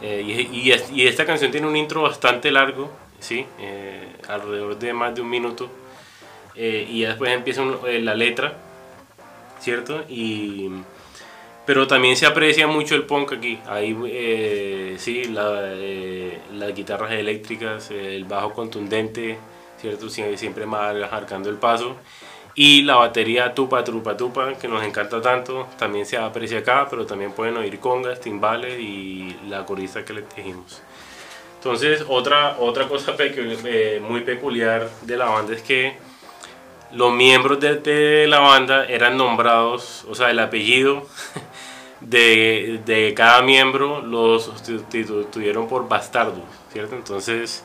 Y, 0.00 0.72
y, 0.92 1.06
esta 1.06 1.26
canción 1.26 1.50
tiene 1.50 1.66
un 1.66 1.76
intro 1.76 2.02
bastante 2.02 2.50
largo, 2.52 2.90
¿sí? 3.18 3.46
alrededor 4.28 4.78
de 4.78 4.92
más 4.92 5.14
de 5.14 5.20
un 5.22 5.30
minuto. 5.30 5.70
y 6.54 7.02
después 7.02 7.32
empieza 7.32 7.62
la 7.84 8.14
letra, 8.14 8.56
¿cierto? 9.60 10.04
Y 10.08 10.70
pero 11.68 11.86
también 11.86 12.16
se 12.16 12.24
aprecia 12.24 12.66
mucho 12.66 12.94
el 12.94 13.02
punk 13.02 13.34
aquí. 13.34 13.58
Ahí 13.66 13.94
eh, 14.06 14.94
sí, 14.96 15.24
eh, 15.26 16.38
las 16.54 16.74
guitarras 16.74 17.12
eléctricas, 17.12 17.90
el 17.90 18.24
bajo 18.24 18.54
contundente, 18.54 19.36
¿cierto? 19.78 20.08
siempre 20.08 20.64
más 20.64 20.96
arcando 21.12 21.50
el 21.50 21.56
paso. 21.56 21.96
Y 22.60 22.82
la 22.82 22.96
batería 22.96 23.54
tupa, 23.54 23.84
trupa, 23.84 24.16
tupa, 24.16 24.54
que 24.54 24.66
nos 24.66 24.82
encanta 24.82 25.22
tanto, 25.22 25.68
también 25.78 26.04
se 26.04 26.16
aprecia 26.16 26.58
acá, 26.58 26.88
pero 26.90 27.06
también 27.06 27.30
pueden 27.30 27.56
oír 27.56 27.78
congas, 27.78 28.20
timbales 28.20 28.80
y 28.80 29.36
la 29.48 29.64
corista 29.64 30.04
que 30.04 30.12
les 30.14 30.24
dijimos. 30.34 30.82
Entonces, 31.58 32.04
otra, 32.08 32.56
otra 32.58 32.88
cosa 32.88 33.14
eh, 33.16 34.02
muy 34.02 34.22
peculiar 34.22 34.90
de 35.02 35.16
la 35.16 35.26
banda 35.26 35.54
es 35.54 35.62
que 35.62 35.98
los 36.90 37.12
miembros 37.12 37.60
de, 37.60 38.26
la 38.26 38.40
banda 38.40 38.86
eran 38.86 39.16
nombrados, 39.16 40.04
o 40.10 40.16
sea, 40.16 40.28
el 40.32 40.40
apellido 40.40 41.06
de, 42.00 42.80
de 42.84 43.14
cada 43.14 43.40
miembro 43.40 44.02
los 44.02 44.46
sustituyeron 44.46 45.68
por 45.68 45.86
bastardos, 45.88 46.42
¿cierto? 46.72 46.96
Entonces, 46.96 47.64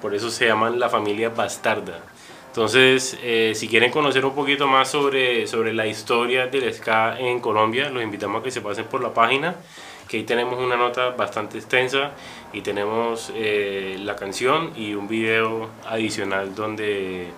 por 0.00 0.14
eso 0.14 0.30
se 0.30 0.46
llaman 0.46 0.80
la 0.80 0.88
familia 0.88 1.28
bastarda. 1.28 2.00
Entonces, 2.56 3.18
eh, 3.22 3.52
si 3.54 3.68
quieren 3.68 3.90
conocer 3.90 4.24
un 4.24 4.34
poquito 4.34 4.66
más 4.66 4.90
sobre, 4.90 5.46
sobre 5.46 5.74
la 5.74 5.86
historia 5.86 6.46
del 6.46 6.72
ska 6.72 7.20
en 7.20 7.38
Colombia, 7.38 7.90
los 7.90 8.02
invitamos 8.02 8.40
a 8.40 8.42
que 8.42 8.50
se 8.50 8.62
pasen 8.62 8.86
por 8.86 9.02
la 9.02 9.12
página, 9.12 9.56
que 10.08 10.16
ahí 10.16 10.22
tenemos 10.22 10.58
una 10.58 10.74
nota 10.74 11.10
bastante 11.10 11.58
extensa 11.58 12.12
y 12.54 12.62
tenemos 12.62 13.30
eh, 13.34 13.98
la 14.00 14.16
canción 14.16 14.72
y 14.74 14.94
un 14.94 15.06
video 15.06 15.68
adicional 15.84 16.54
donde 16.54 17.28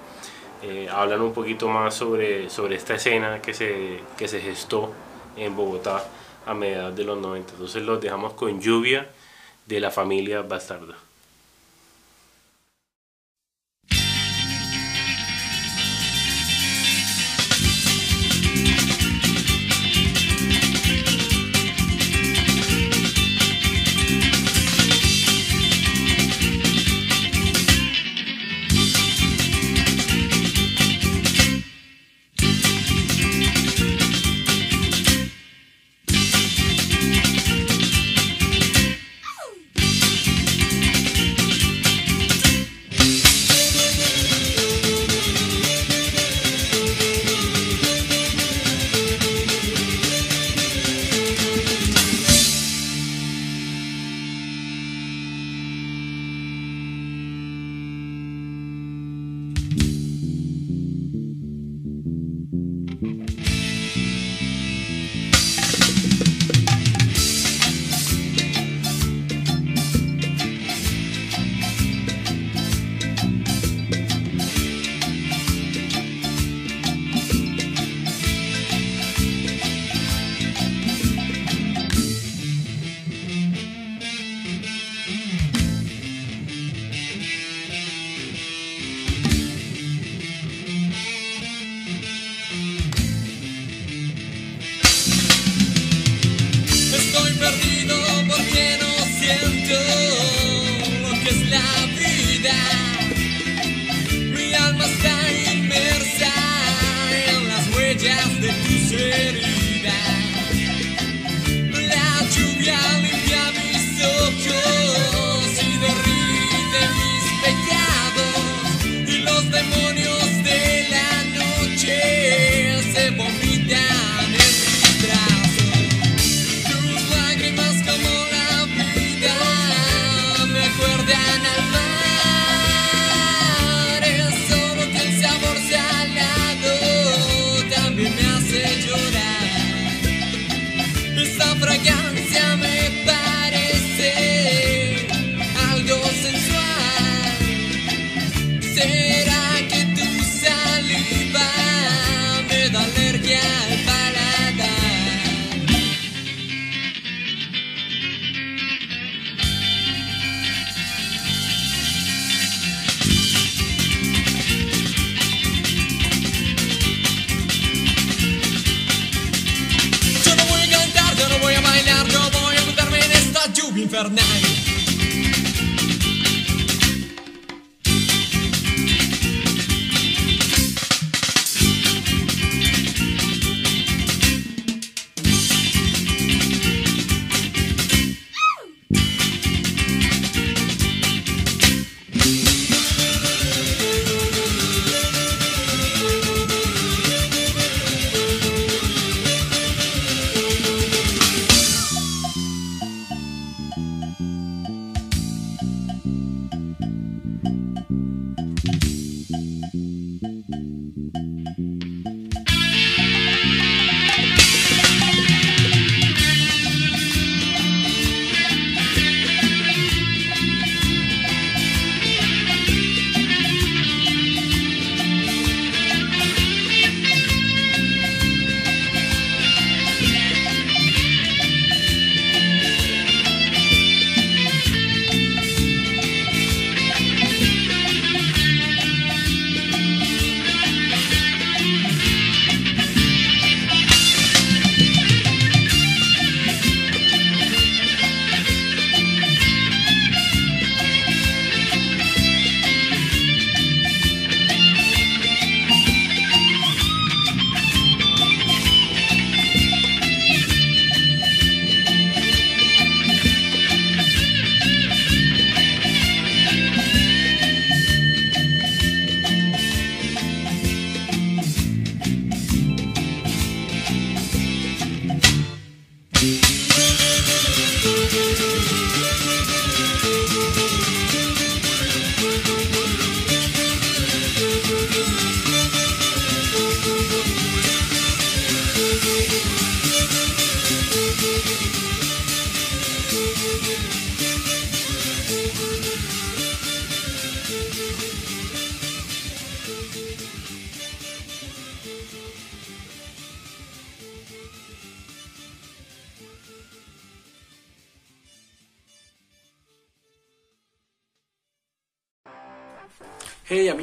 eh, 0.63 0.89
hablan 0.89 1.23
un 1.23 1.33
poquito 1.33 1.67
más 1.67 1.95
sobre, 1.97 2.49
sobre 2.49 2.77
esta 2.77 2.95
escena 2.95 3.43
que 3.43 3.55
se, 3.55 3.99
que 4.17 4.29
se 4.29 4.41
gestó 4.41 4.93
en 5.37 5.57
Bogotá 5.57 6.05
a 6.47 6.55
mediados 6.55 6.95
de 6.95 7.03
los 7.03 7.19
90. 7.19 7.55
Entonces 7.55 7.83
los 7.83 8.01
dejamos 8.01 8.35
con 8.35 8.61
lluvia 8.61 9.09
de 9.67 9.81
la 9.81 9.91
familia 9.91 10.43
Bastarda. 10.43 11.08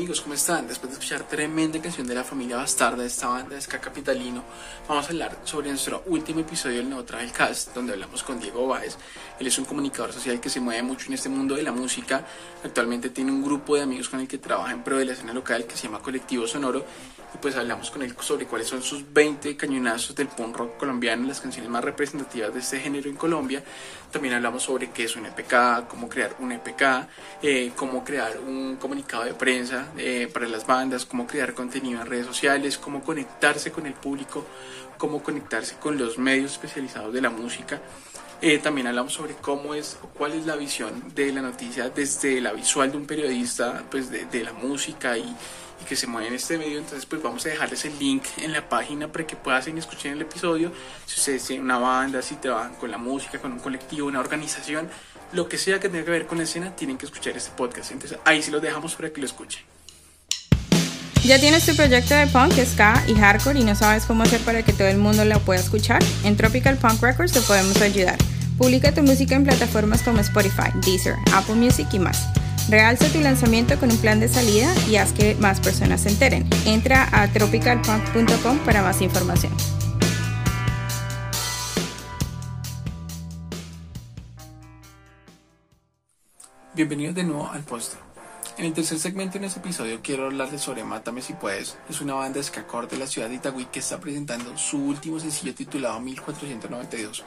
Amigos, 0.06 0.22
¿cómo 0.22 0.36
están? 0.36 0.68
Después 0.68 0.92
de 0.92 1.00
escuchar 1.00 1.28
tremenda 1.28 1.82
canción 1.82 2.06
de 2.06 2.14
la 2.14 2.24
familia 2.24 2.58
Bastarda 2.58 3.02
de 3.02 3.08
esta 3.08 3.28
banda 3.28 3.56
de 3.56 3.62
ska 3.62 3.82
capitalino, 3.82 4.44
vamos 4.88 5.04
a 5.06 5.10
hablar 5.10 5.40
sobre 5.46 5.70
nuestro 5.70 6.04
último 6.06 6.42
episodio 6.42 6.78
del 6.78 6.90
nuevo 6.92 7.04
Cast, 7.34 7.74
donde 7.74 7.94
hablamos 7.94 8.22
con 8.22 8.40
Diego 8.40 8.68
Báez. 8.68 8.98
Él 9.40 9.48
es 9.48 9.58
un 9.58 9.66
comunicador 9.66 10.14
social 10.14 10.40
que 10.40 10.48
se 10.48 10.60
mueve 10.60 10.84
mucho 10.84 11.08
en 11.08 11.14
este 11.14 11.28
mundo 11.28 11.56
de 11.56 11.64
la 11.64 11.72
música. 11.72 12.24
Actualmente 12.64 13.10
tiene 13.10 13.32
un 13.32 13.42
grupo 13.42 13.78
de 13.78 13.82
amigos 13.82 14.08
con 14.08 14.20
el 14.20 14.28
que 14.28 14.38
trabaja 14.38 14.74
en 14.74 14.84
pro 14.84 15.00
de 15.00 15.06
la 15.06 15.14
escena 15.14 15.34
local 15.34 15.66
que 15.66 15.76
se 15.76 15.88
llama 15.88 15.98
Colectivo 16.04 16.46
Sonoro. 16.46 16.86
Y 17.36 17.38
pues 17.38 17.58
hablamos 17.58 17.92
con 17.92 18.02
él 18.02 18.16
sobre 18.22 18.46
cuáles 18.46 18.70
son 18.70 18.82
sus 18.82 19.12
20 19.12 19.58
cañonazos 19.58 20.16
del 20.16 20.30
punk 20.30 20.56
rock 20.56 20.78
colombiano, 20.78 21.28
las 21.28 21.42
canciones 21.42 21.70
más 21.70 21.84
representativas 21.84 22.54
de 22.54 22.62
este 22.62 22.80
género 22.80 23.10
en 23.10 23.18
Colombia. 23.18 23.62
También 24.10 24.36
hablamos 24.36 24.64
sobre 24.64 24.90
qué 24.92 25.04
es 25.04 25.18
un 25.18 25.26
EPK, 25.26 25.86
cómo 25.90 26.08
crear 26.08 26.34
un 26.40 26.54
EPK, 26.54 27.10
eh, 27.42 27.74
cómo 27.76 28.06
crear 28.06 28.40
un 28.40 28.78
comunicado 28.78 29.26
de 29.26 29.34
prensa 29.34 29.92
eh, 29.98 30.30
para 30.34 30.48
las 30.48 30.66
bandas, 30.66 31.06
cómo 31.06 31.28
crear 31.28 31.54
contenido 31.54 32.00
en 32.00 32.08
redes 32.08 32.26
sociales, 32.26 32.78
cómo 32.78 33.04
conectarse 33.04 33.70
con 33.70 33.86
el 33.86 33.96
público, 33.96 34.46
cómo 34.98 35.22
conectarse 35.22 35.76
con 35.76 35.98
los 35.98 36.18
medios 36.18 36.54
especializados 36.54 37.12
de 37.12 37.20
la 37.20 37.32
música. 37.32 37.82
Eh, 38.42 38.60
también 38.60 38.88
hablamos 38.88 39.14
sobre 39.14 39.34
cómo 39.36 39.74
es 39.74 39.98
o 40.04 40.08
cuál 40.08 40.34
es 40.34 40.46
la 40.46 40.56
visión 40.56 41.14
de 41.16 41.32
la 41.32 41.42
noticia 41.42 41.90
desde 41.90 42.42
la 42.42 42.52
visual 42.52 42.92
de 42.92 42.98
un 42.98 43.06
periodista, 43.06 43.84
pues 43.90 44.10
de, 44.12 44.44
la 44.44 44.54
música 44.54 45.18
y, 45.18 45.22
y, 45.22 45.86
que 45.88 45.96
se 45.96 46.06
mueve 46.06 46.28
en 46.28 46.36
este 46.36 46.58
medio. 46.58 46.78
Entonces, 46.78 47.06
pues 47.06 47.24
vamos 47.24 47.46
a 47.46 47.50
dejarles 47.50 47.86
el 47.86 47.98
link 47.98 48.24
en 48.38 48.52
la 48.52 48.68
página 48.68 49.12
para 49.12 49.26
que 49.26 49.36
puedan 49.36 49.78
escuchar 49.78 50.12
el 50.12 50.22
episodio. 50.22 50.72
Si 51.06 51.20
ustedes 51.20 51.46
tienen 51.46 51.66
una 51.66 51.78
banda, 51.78 52.22
si 52.22 52.36
trabajan 52.36 52.76
con 52.76 52.92
la 52.92 52.98
música, 52.98 53.40
con 53.40 53.54
un 53.54 53.60
colectivo, 53.60 54.08
una 54.08 54.20
organización, 54.20 54.90
lo 55.32 55.48
que 55.48 55.58
sea 55.58 55.80
que 55.80 55.90
tenga 55.90 56.06
que 56.06 56.12
ver 56.12 56.28
con 56.28 56.38
la 56.38 56.44
escena, 56.44 56.76
tienen 56.76 56.98
que 56.98 57.06
escuchar 57.06 57.36
este 57.38 57.52
podcast. 57.56 57.92
Entonces, 57.92 58.20
ahí 58.26 58.42
sí 58.42 58.52
los 58.52 58.62
dejamos 58.62 58.96
para 58.96 59.12
que 59.12 59.22
lo 59.22 59.28
escuchen. 59.28 59.75
¿Ya 61.26 61.40
tienes 61.40 61.66
tu 61.66 61.76
proyecto 61.76 62.14
de 62.14 62.28
punk, 62.28 62.54
ska 62.54 63.04
y 63.08 63.16
hardcore 63.16 63.60
y 63.60 63.64
no 63.64 63.74
sabes 63.74 64.06
cómo 64.06 64.22
hacer 64.22 64.40
para 64.42 64.62
que 64.62 64.74
todo 64.74 64.88
el 64.88 65.00
mundo 65.00 65.26
lo 65.26 65.40
pueda 65.40 65.60
escuchar? 65.60 66.04
En 66.24 66.38
Tropical 66.38 66.78
Punk 66.78 67.02
Records 67.02 67.32
te 67.32 67.42
podemos 67.42 67.82
ayudar. 67.82 68.20
Publica 68.60 68.94
tu 68.94 69.02
música 69.02 69.34
en 69.34 69.44
plataformas 69.44 70.04
como 70.04 70.20
Spotify, 70.20 70.70
Deezer, 70.86 71.16
Apple 71.34 71.56
Music 71.56 71.88
y 71.94 71.98
más. 71.98 72.28
Realza 72.70 73.08
tu 73.08 73.22
lanzamiento 73.22 73.80
con 73.80 73.92
un 73.92 73.98
plan 73.98 74.20
de 74.20 74.28
salida 74.28 74.72
y 74.88 74.98
haz 74.98 75.14
que 75.14 75.34
más 75.40 75.60
personas 75.60 76.02
se 76.02 76.10
enteren. 76.10 76.48
Entra 76.68 77.10
a 77.12 77.28
tropicalpunk.com 77.28 78.60
para 78.60 78.84
más 78.84 79.02
información. 79.02 79.52
Bienvenidos 86.76 87.16
de 87.16 87.24
nuevo 87.24 87.50
al 87.52 87.64
póster. 87.64 88.05
En 88.58 88.64
el 88.64 88.74
tercer 88.74 88.98
segmento 89.00 89.38
de 89.38 89.48
este 89.48 89.60
episodio 89.60 90.00
quiero 90.02 90.28
hablarles 90.28 90.62
sobre 90.62 90.86
Mátame 90.86 91.22
si 91.22 91.34
puedes. 91.34 91.78
Es 91.90 92.00
una 92.00 92.14
banda 92.14 92.42
ska 92.42 92.66
de 92.90 92.98
la 92.98 93.06
ciudad 93.06 93.28
de 93.28 93.36
Itagüí 93.36 93.66
que 93.66 93.80
está 93.80 94.00
presentando 94.00 94.58
su 94.58 94.78
último 94.78 95.20
sencillo 95.20 95.54
titulado 95.54 96.00
1492. 96.00 97.26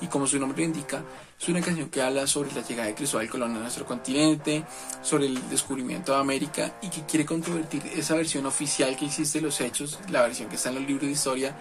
Y 0.00 0.06
como 0.06 0.26
su 0.26 0.38
nombre 0.38 0.64
indica, 0.64 1.02
es 1.38 1.48
una 1.50 1.60
canción 1.60 1.90
que 1.90 2.00
habla 2.00 2.26
sobre 2.26 2.52
la 2.52 2.62
llegada 2.62 2.88
de 2.88 2.94
Cristóbal 2.94 3.28
Colón 3.28 3.56
a 3.56 3.58
nuestro 3.58 3.84
continente, 3.84 4.64
sobre 5.02 5.26
el 5.26 5.50
descubrimiento 5.50 6.12
de 6.12 6.18
América 6.18 6.74
y 6.80 6.88
que 6.88 7.04
quiere 7.04 7.26
controvertir 7.26 7.82
esa 7.94 8.14
versión 8.14 8.46
oficial 8.46 8.96
que 8.96 9.04
existe 9.04 9.38
de 9.38 9.44
los 9.44 9.60
hechos, 9.60 9.98
la 10.08 10.22
versión 10.22 10.48
que 10.48 10.56
está 10.56 10.70
en 10.70 10.76
los 10.76 10.86
libros 10.86 11.04
de 11.04 11.12
historia 11.12 11.54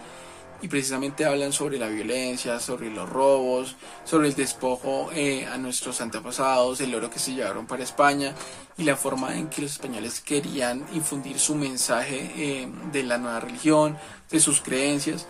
y 0.62 0.68
precisamente 0.68 1.26
hablan 1.26 1.54
sobre 1.54 1.78
la 1.78 1.88
violencia, 1.88 2.60
sobre 2.60 2.90
los 2.90 3.08
robos, 3.10 3.76
sobre 4.04 4.28
el 4.28 4.36
despojo 4.36 5.10
eh, 5.14 5.46
a 5.46 5.58
nuestros 5.58 6.02
antepasados, 6.02 6.82
el 6.82 6.94
oro 6.94 7.10
que 7.10 7.20
se 7.20 7.34
llevaron 7.34 7.66
para 7.66 7.84
España 7.84 8.34
y 8.78 8.84
la 8.84 8.96
forma 8.96 9.38
en 9.38 9.50
que 9.50 9.62
los 9.62 9.72
españoles 9.74 10.22
querían 10.22 10.86
infundir 10.94 11.40
su 11.40 11.56
mensaje 11.56 12.32
eh, 12.36 12.68
de 12.92 13.04
la 13.04 13.18
nueva 13.18 13.40
religión, 13.40 13.98
de 14.30 14.40
sus 14.40 14.62
creencias. 14.62 15.28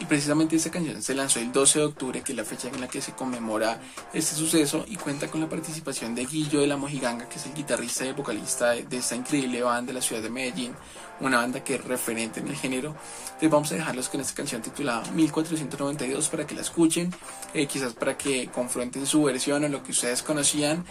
Y 0.00 0.06
precisamente 0.06 0.56
esta 0.56 0.72
canción 0.72 1.00
se 1.02 1.14
lanzó 1.14 1.38
el 1.38 1.52
12 1.52 1.78
de 1.78 1.84
octubre, 1.84 2.22
que 2.22 2.32
es 2.32 2.36
la 2.36 2.44
fecha 2.44 2.68
en 2.68 2.80
la 2.80 2.88
que 2.88 3.00
se 3.00 3.12
conmemora 3.12 3.80
este 4.12 4.34
suceso, 4.34 4.84
y 4.88 4.96
cuenta 4.96 5.28
con 5.28 5.40
la 5.40 5.48
participación 5.48 6.16
de 6.16 6.26
Guillo 6.26 6.60
de 6.60 6.66
la 6.66 6.76
Mojiganga, 6.76 7.28
que 7.28 7.36
es 7.36 7.46
el 7.46 7.54
guitarrista 7.54 8.04
y 8.04 8.12
vocalista 8.12 8.70
de, 8.70 8.96
esta 8.96 9.14
increíble 9.14 9.62
banda 9.62 9.92
de 9.92 9.94
la 9.94 10.02
ciudad 10.02 10.20
de 10.20 10.30
Medellín, 10.30 10.74
una 11.20 11.38
banda 11.38 11.62
que 11.62 11.76
es 11.76 11.84
referente 11.84 12.40
en 12.40 12.48
el 12.48 12.56
género. 12.56 12.96
Entonces 13.24 13.50
vamos 13.50 13.72
a 13.72 13.74
dejarlos 13.76 14.08
con 14.08 14.20
esta 14.20 14.34
canción 14.34 14.62
titulada 14.62 15.08
1492 15.12 16.28
para 16.28 16.44
que 16.44 16.56
la 16.56 16.62
escuchen, 16.62 17.14
eh, 17.54 17.66
quizás 17.66 17.92
para 17.92 18.18
que 18.18 18.48
confronten 18.48 19.06
su 19.06 19.22
versión 19.22 19.62
o 19.62 19.68
lo 19.68 19.84
que 19.84 19.92
ustedes 19.92 20.24
conocían 20.24 20.84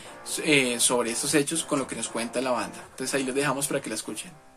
eh, 0.46 0.80
sobre 0.80 1.12
estos 1.12 1.34
hechos 1.36 1.66
con 1.66 1.80
lo 1.80 1.88
que 1.88 1.98
nos 1.98 2.08
cuenta 2.08 2.40
la 2.40 2.52
banda. 2.52 2.78
Entonces 2.92 3.14
ahí 3.16 3.26
los 3.26 3.36
dejamos 3.36 3.68
para 3.68 3.82
que 3.82 3.90
la 3.90 3.96
escuchen. 3.96 4.53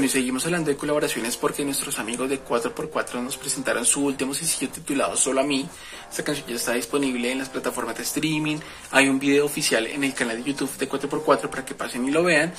Bueno, 0.00 0.08
y 0.08 0.12
seguimos 0.14 0.46
hablando 0.46 0.70
de 0.70 0.78
colaboraciones 0.78 1.36
porque 1.36 1.62
nuestros 1.62 1.98
amigos 1.98 2.30
de 2.30 2.42
4x4 2.42 3.22
nos 3.22 3.36
presentaron 3.36 3.84
su 3.84 4.02
último 4.02 4.32
sencillo 4.32 4.72
titulado 4.72 5.14
Solo 5.14 5.42
a 5.42 5.44
mí. 5.44 5.68
Esta 6.08 6.24
canción 6.24 6.48
ya 6.48 6.54
está 6.54 6.72
disponible 6.72 7.30
en 7.30 7.36
las 7.36 7.50
plataformas 7.50 7.98
de 7.98 8.04
streaming. 8.04 8.56
Hay 8.92 9.10
un 9.10 9.18
video 9.18 9.44
oficial 9.44 9.86
en 9.86 10.02
el 10.02 10.14
canal 10.14 10.38
de 10.38 10.52
YouTube 10.52 10.74
de 10.78 10.88
4x4 10.88 11.50
para 11.50 11.66
que 11.66 11.74
pasen 11.74 12.08
y 12.08 12.10
lo 12.10 12.24
vean. 12.24 12.50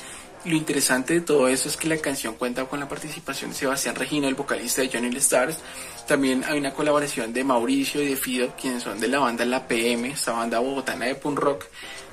Lo 0.46 0.56
interesante 0.56 1.16
de 1.16 1.22
todo 1.22 1.48
eso 1.48 1.68
es 1.68 1.78
que 1.78 1.88
la 1.88 1.98
canción 1.98 2.36
cuenta 2.36 2.66
con 2.66 2.80
la 2.80 2.88
participación 2.88 3.50
de 3.50 3.56
Sebastián 3.56 3.96
Regino, 3.96 4.28
el 4.28 4.36
vocalista 4.36 4.84
de 4.84 4.90
Johnny 4.94 5.10
the 5.10 5.18
Stars. 5.18 5.58
También 6.08 6.44
hay 6.48 6.60
una 6.60 6.76
colaboración 6.76 7.34
de 7.34 7.44
Mauricio 7.44 8.04
y 8.04 8.08
de 8.08 8.18
Fido, 8.18 8.54
quienes 8.56 8.84
son 8.84 9.00
de 9.00 9.08
la 9.08 9.18
banda 9.18 9.46
La 9.46 9.68
PM, 9.68 10.10
esta 10.10 10.34
banda 10.34 10.60
bogotana 10.60 11.06
de 11.06 11.16
punk 11.16 11.40
rock. 11.40 11.66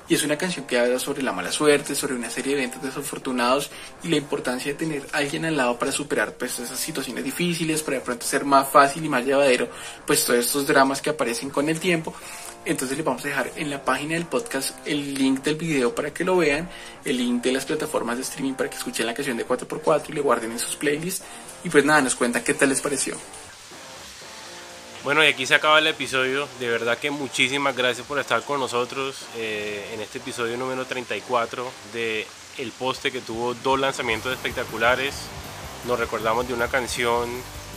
Y 0.09 0.15
es 0.15 0.23
una 0.23 0.39
canción 0.39 0.65
que 0.65 0.79
habla 0.79 0.97
sobre 0.97 1.21
la 1.21 1.31
mala 1.31 1.51
suerte, 1.51 1.93
sobre 1.93 2.15
una 2.15 2.31
serie 2.31 2.55
de 2.55 2.63
eventos 2.63 2.81
desafortunados 2.81 3.69
y 4.03 4.07
la 4.07 4.15
importancia 4.15 4.71
de 4.71 4.77
tener 4.77 5.05
alguien 5.13 5.45
al 5.45 5.55
lado 5.55 5.77
para 5.77 5.91
superar 5.91 6.33
pues, 6.33 6.57
esas 6.57 6.79
situaciones 6.79 7.23
difíciles, 7.23 7.83
para 7.83 7.97
de 7.97 8.03
pronto 8.03 8.25
ser 8.25 8.43
más 8.43 8.67
fácil 8.67 9.05
y 9.05 9.09
más 9.09 9.23
llevadero, 9.23 9.69
pues 10.07 10.25
todos 10.25 10.39
estos 10.39 10.65
dramas 10.65 10.99
que 10.99 11.11
aparecen 11.11 11.51
con 11.51 11.69
el 11.69 11.79
tiempo. 11.79 12.15
Entonces 12.65 12.97
les 12.97 13.05
vamos 13.05 13.23
a 13.23 13.27
dejar 13.27 13.51
en 13.55 13.69
la 13.69 13.85
página 13.85 14.15
del 14.15 14.25
podcast 14.25 14.75
el 14.85 15.13
link 15.13 15.43
del 15.43 15.55
video 15.55 15.93
para 15.93 16.11
que 16.11 16.25
lo 16.25 16.37
vean, 16.37 16.67
el 17.05 17.15
link 17.15 17.43
de 17.43 17.51
las 17.51 17.65
plataformas 17.65 18.17
de 18.17 18.23
streaming 18.23 18.53
para 18.53 18.69
que 18.69 18.77
escuchen 18.77 19.05
la 19.05 19.13
canción 19.13 19.37
de 19.37 19.47
4x4 19.47 20.09
y 20.09 20.13
le 20.13 20.21
guarden 20.21 20.51
en 20.51 20.59
sus 20.59 20.75
playlists. 20.75 21.23
Y 21.63 21.69
pues 21.69 21.85
nada, 21.85 22.01
nos 22.01 22.15
cuentan 22.15 22.43
qué 22.43 22.55
tal 22.55 22.69
les 22.69 22.81
pareció. 22.81 23.15
Bueno, 25.03 25.23
y 25.23 25.27
aquí 25.27 25.45
se 25.45 25.55
acaba 25.55 25.79
el 25.79 25.87
episodio. 25.87 26.47
De 26.59 26.67
verdad 26.67 26.97
que 26.97 27.09
muchísimas 27.09 27.75
gracias 27.75 28.05
por 28.05 28.19
estar 28.19 28.43
con 28.43 28.59
nosotros 28.59 29.15
eh, 29.37 29.91
en 29.93 30.01
este 30.01 30.17
episodio 30.17 30.57
número 30.57 30.85
34 30.85 31.71
de 31.93 32.27
El 32.57 32.71
Poste 32.73 33.09
que 33.09 33.21
tuvo 33.21 33.53
dos 33.53 33.79
lanzamientos 33.79 34.33
espectaculares. 34.33 35.15
Nos 35.87 35.97
recordamos 35.97 36.49
de 36.49 36.53
una 36.53 36.67
canción 36.67 37.29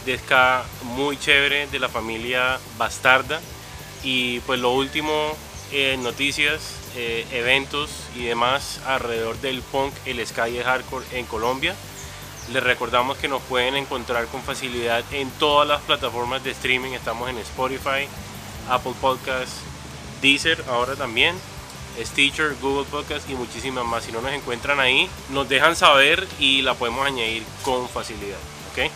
de 0.04 0.18
ska 0.18 0.64
muy 0.82 1.16
chévere 1.16 1.68
de 1.68 1.78
la 1.78 1.88
familia 1.88 2.58
Bastarda. 2.76 3.40
Y 4.02 4.40
pues 4.40 4.58
lo 4.58 4.72
último, 4.72 5.36
eh, 5.70 5.96
noticias, 5.98 6.74
eh, 6.96 7.24
eventos 7.30 7.90
y 8.16 8.24
demás 8.24 8.80
alrededor 8.84 9.40
del 9.40 9.62
punk, 9.62 9.94
el 10.06 10.26
ska 10.26 10.48
y 10.48 10.58
el 10.58 10.64
hardcore 10.64 11.06
en 11.12 11.26
Colombia. 11.26 11.76
Les 12.50 12.62
recordamos 12.62 13.16
que 13.18 13.28
nos 13.28 13.40
pueden 13.42 13.76
encontrar 13.76 14.26
con 14.26 14.42
facilidad 14.42 15.04
en 15.12 15.30
todas 15.32 15.66
las 15.66 15.80
plataformas 15.82 16.42
de 16.42 16.50
streaming. 16.50 16.90
Estamos 16.90 17.30
en 17.30 17.38
Spotify, 17.38 18.08
Apple 18.68 18.94
Podcasts, 19.00 19.60
Deezer 20.20 20.62
ahora 20.68 20.96
también, 20.96 21.36
Stitcher, 22.02 22.56
Google 22.60 22.84
Podcasts 22.90 23.30
y 23.30 23.34
muchísimas 23.34 23.84
más. 23.84 24.04
Si 24.04 24.12
no 24.12 24.20
nos 24.20 24.32
encuentran 24.32 24.80
ahí, 24.80 25.08
nos 25.30 25.48
dejan 25.48 25.76
saber 25.76 26.26
y 26.38 26.62
la 26.62 26.74
podemos 26.74 27.06
añadir 27.06 27.44
con 27.62 27.88
facilidad. 27.88 28.38
¿okay? 28.72 28.90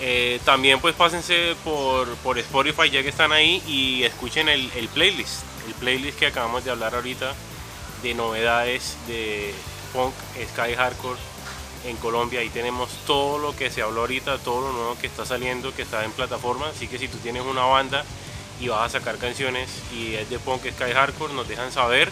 Eh, 0.00 0.40
también 0.44 0.80
pues 0.80 0.94
pásense 0.94 1.56
por, 1.64 2.08
por, 2.16 2.38
Spotify 2.38 2.88
ya 2.88 3.02
que 3.02 3.08
están 3.08 3.32
ahí 3.32 3.62
y 3.66 4.04
escuchen 4.04 4.48
el, 4.48 4.70
el 4.76 4.88
playlist. 4.88 5.42
El 5.66 5.74
playlist 5.74 6.18
que 6.18 6.26
acabamos 6.26 6.64
de 6.64 6.70
hablar 6.70 6.94
ahorita 6.94 7.34
de 8.02 8.14
novedades 8.14 8.96
de 9.06 9.54
punk, 9.92 10.14
sky 10.52 10.74
hardcore 10.74 11.18
en 11.84 11.96
Colombia. 11.96 12.40
Ahí 12.40 12.50
tenemos 12.50 12.90
todo 13.06 13.38
lo 13.38 13.54
que 13.56 13.70
se 13.70 13.82
habló 13.82 14.00
ahorita, 14.00 14.38
todo 14.38 14.68
lo 14.68 14.72
nuevo 14.72 14.98
que 14.98 15.06
está 15.06 15.24
saliendo, 15.24 15.74
que 15.74 15.82
está 15.82 16.04
en 16.04 16.12
plataforma. 16.12 16.68
Así 16.68 16.88
que 16.88 16.98
si 16.98 17.08
tú 17.08 17.18
tienes 17.18 17.42
una 17.42 17.62
banda 17.62 18.04
y 18.60 18.68
vas 18.68 18.94
a 18.94 18.98
sacar 18.98 19.18
canciones 19.18 19.68
y 19.92 20.14
es 20.14 20.28
de 20.30 20.38
punk, 20.38 20.62
sky 20.62 20.92
hardcore, 20.92 21.34
nos 21.34 21.48
dejan 21.48 21.72
saber. 21.72 22.10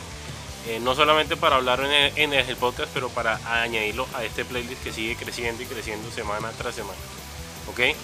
Eh, 0.69 0.81
no 0.81 0.97
solamente 0.97 1.37
para 1.37 1.57
hablar 1.57 1.81
en 2.17 2.33
el, 2.33 2.57
podcast, 2.57 2.91
pero 2.93 3.09
para 3.09 3.39
añadirlo 3.63 4.09
a 4.15 4.25
este 4.25 4.45
playlist 4.45 4.83
que 4.83 4.93
sigue 4.93 5.15
creciendo 5.15 5.63
y 5.63 5.67
creciendo 5.67 6.11
semana 6.11 6.51
tras 6.59 6.75
semana. 6.75 6.99
¿Ok? 7.69 7.97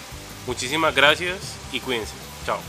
Muchísimas 0.47 0.95
gracias 0.95 1.39
y 1.73 1.81
cuídense. 1.81 2.13
Chao. 2.45 2.59